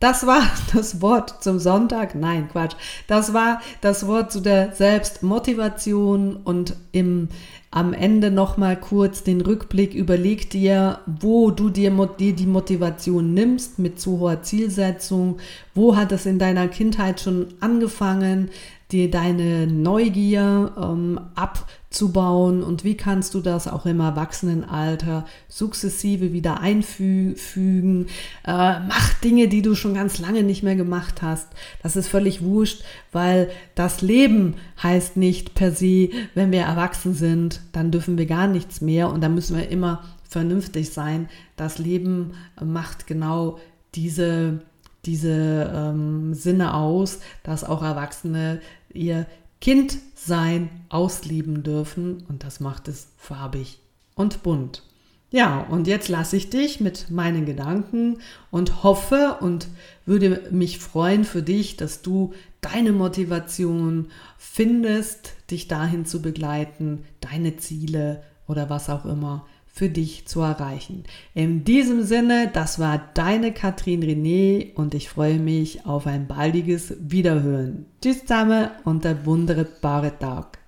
Das 0.02 0.26
war 0.26 0.42
das 0.74 1.00
Wort 1.00 1.44
zum 1.44 1.60
Sonntag. 1.60 2.16
Nein, 2.16 2.48
Quatsch. 2.50 2.74
Das 3.06 3.34
war 3.34 3.62
das 3.82 4.04
Wort 4.08 4.32
zu 4.32 4.40
der 4.40 4.72
Selbstmotivation 4.72 6.34
und 6.42 6.74
im, 6.90 7.28
am 7.70 7.92
Ende 7.92 8.32
nochmal 8.32 8.74
kurz 8.74 9.22
den 9.22 9.40
Rückblick. 9.40 9.94
Überleg 9.94 10.50
dir, 10.50 10.98
wo 11.06 11.52
du 11.52 11.70
dir, 11.70 11.92
dir 12.18 12.32
die 12.32 12.46
Motivation 12.46 13.32
nimmst 13.32 13.78
mit 13.78 14.00
zu 14.00 14.18
hoher 14.18 14.42
Zielsetzung. 14.42 15.38
Wo 15.72 15.94
hat 15.94 16.10
es 16.10 16.26
in 16.26 16.40
deiner 16.40 16.66
Kindheit 16.66 17.20
schon 17.20 17.54
angefangen? 17.60 18.50
Dir 18.92 19.10
deine 19.10 19.66
Neugier 19.66 20.72
ähm, 20.76 21.20
abzubauen 21.34 22.62
und 22.62 22.84
wie 22.84 22.96
kannst 22.96 23.34
du 23.34 23.40
das 23.40 23.66
auch 23.66 23.86
im 23.86 24.00
Erwachsenenalter 24.00 25.24
sukzessive 25.48 26.32
wieder 26.32 26.60
einfügen. 26.60 28.06
Äh, 28.46 28.80
mach 28.80 29.14
Dinge, 29.24 29.48
die 29.48 29.62
du 29.62 29.74
schon 29.74 29.94
ganz 29.94 30.18
lange 30.18 30.42
nicht 30.42 30.62
mehr 30.62 30.76
gemacht 30.76 31.22
hast. 31.22 31.48
Das 31.82 31.96
ist 31.96 32.08
völlig 32.08 32.42
wurscht, 32.42 32.82
weil 33.10 33.50
das 33.74 34.02
Leben 34.02 34.54
heißt 34.82 35.16
nicht 35.16 35.54
per 35.54 35.72
se, 35.72 36.10
wenn 36.34 36.52
wir 36.52 36.62
erwachsen 36.62 37.14
sind, 37.14 37.60
dann 37.72 37.90
dürfen 37.90 38.18
wir 38.18 38.26
gar 38.26 38.46
nichts 38.46 38.80
mehr 38.80 39.10
und 39.10 39.22
dann 39.22 39.34
müssen 39.34 39.56
wir 39.56 39.68
immer 39.68 40.04
vernünftig 40.28 40.90
sein. 40.90 41.28
Das 41.56 41.78
Leben 41.78 42.32
macht 42.62 43.06
genau 43.06 43.58
diese 43.94 44.60
diese 45.04 45.72
ähm, 45.74 46.34
Sinne 46.34 46.74
aus, 46.74 47.20
dass 47.42 47.64
auch 47.64 47.82
Erwachsene 47.82 48.60
ihr 48.92 49.26
Kindsein 49.60 50.70
ausleben 50.88 51.62
dürfen 51.62 52.24
und 52.28 52.44
das 52.44 52.60
macht 52.60 52.88
es 52.88 53.08
farbig 53.16 53.78
und 54.14 54.42
bunt. 54.42 54.82
Ja, 55.30 55.60
und 55.60 55.86
jetzt 55.86 56.08
lasse 56.08 56.36
ich 56.36 56.50
dich 56.50 56.80
mit 56.80 57.10
meinen 57.10 57.46
Gedanken 57.46 58.18
und 58.50 58.82
hoffe 58.82 59.38
und 59.40 59.66
würde 60.04 60.42
mich 60.50 60.78
freuen 60.78 61.24
für 61.24 61.42
dich, 61.42 61.76
dass 61.78 62.02
du 62.02 62.34
deine 62.60 62.92
Motivation 62.92 64.08
findest, 64.36 65.32
dich 65.50 65.68
dahin 65.68 66.04
zu 66.04 66.20
begleiten, 66.20 67.04
deine 67.20 67.56
Ziele 67.56 68.22
oder 68.46 68.68
was 68.68 68.90
auch 68.90 69.06
immer 69.06 69.46
für 69.72 69.88
dich 69.88 70.26
zu 70.26 70.42
erreichen. 70.42 71.04
In 71.34 71.64
diesem 71.64 72.02
Sinne, 72.02 72.50
das 72.52 72.78
war 72.78 73.10
deine 73.14 73.52
Katrin 73.52 74.02
René 74.02 74.74
und 74.74 74.94
ich 74.94 75.08
freue 75.08 75.38
mich 75.38 75.86
auf 75.86 76.06
ein 76.06 76.28
baldiges 76.28 76.94
Wiederhören. 77.00 77.86
Tschüss 78.02 78.20
zusammen 78.20 78.68
und 78.84 79.06
ein 79.06 79.24
wunderbarer 79.24 80.18
Tag. 80.18 80.61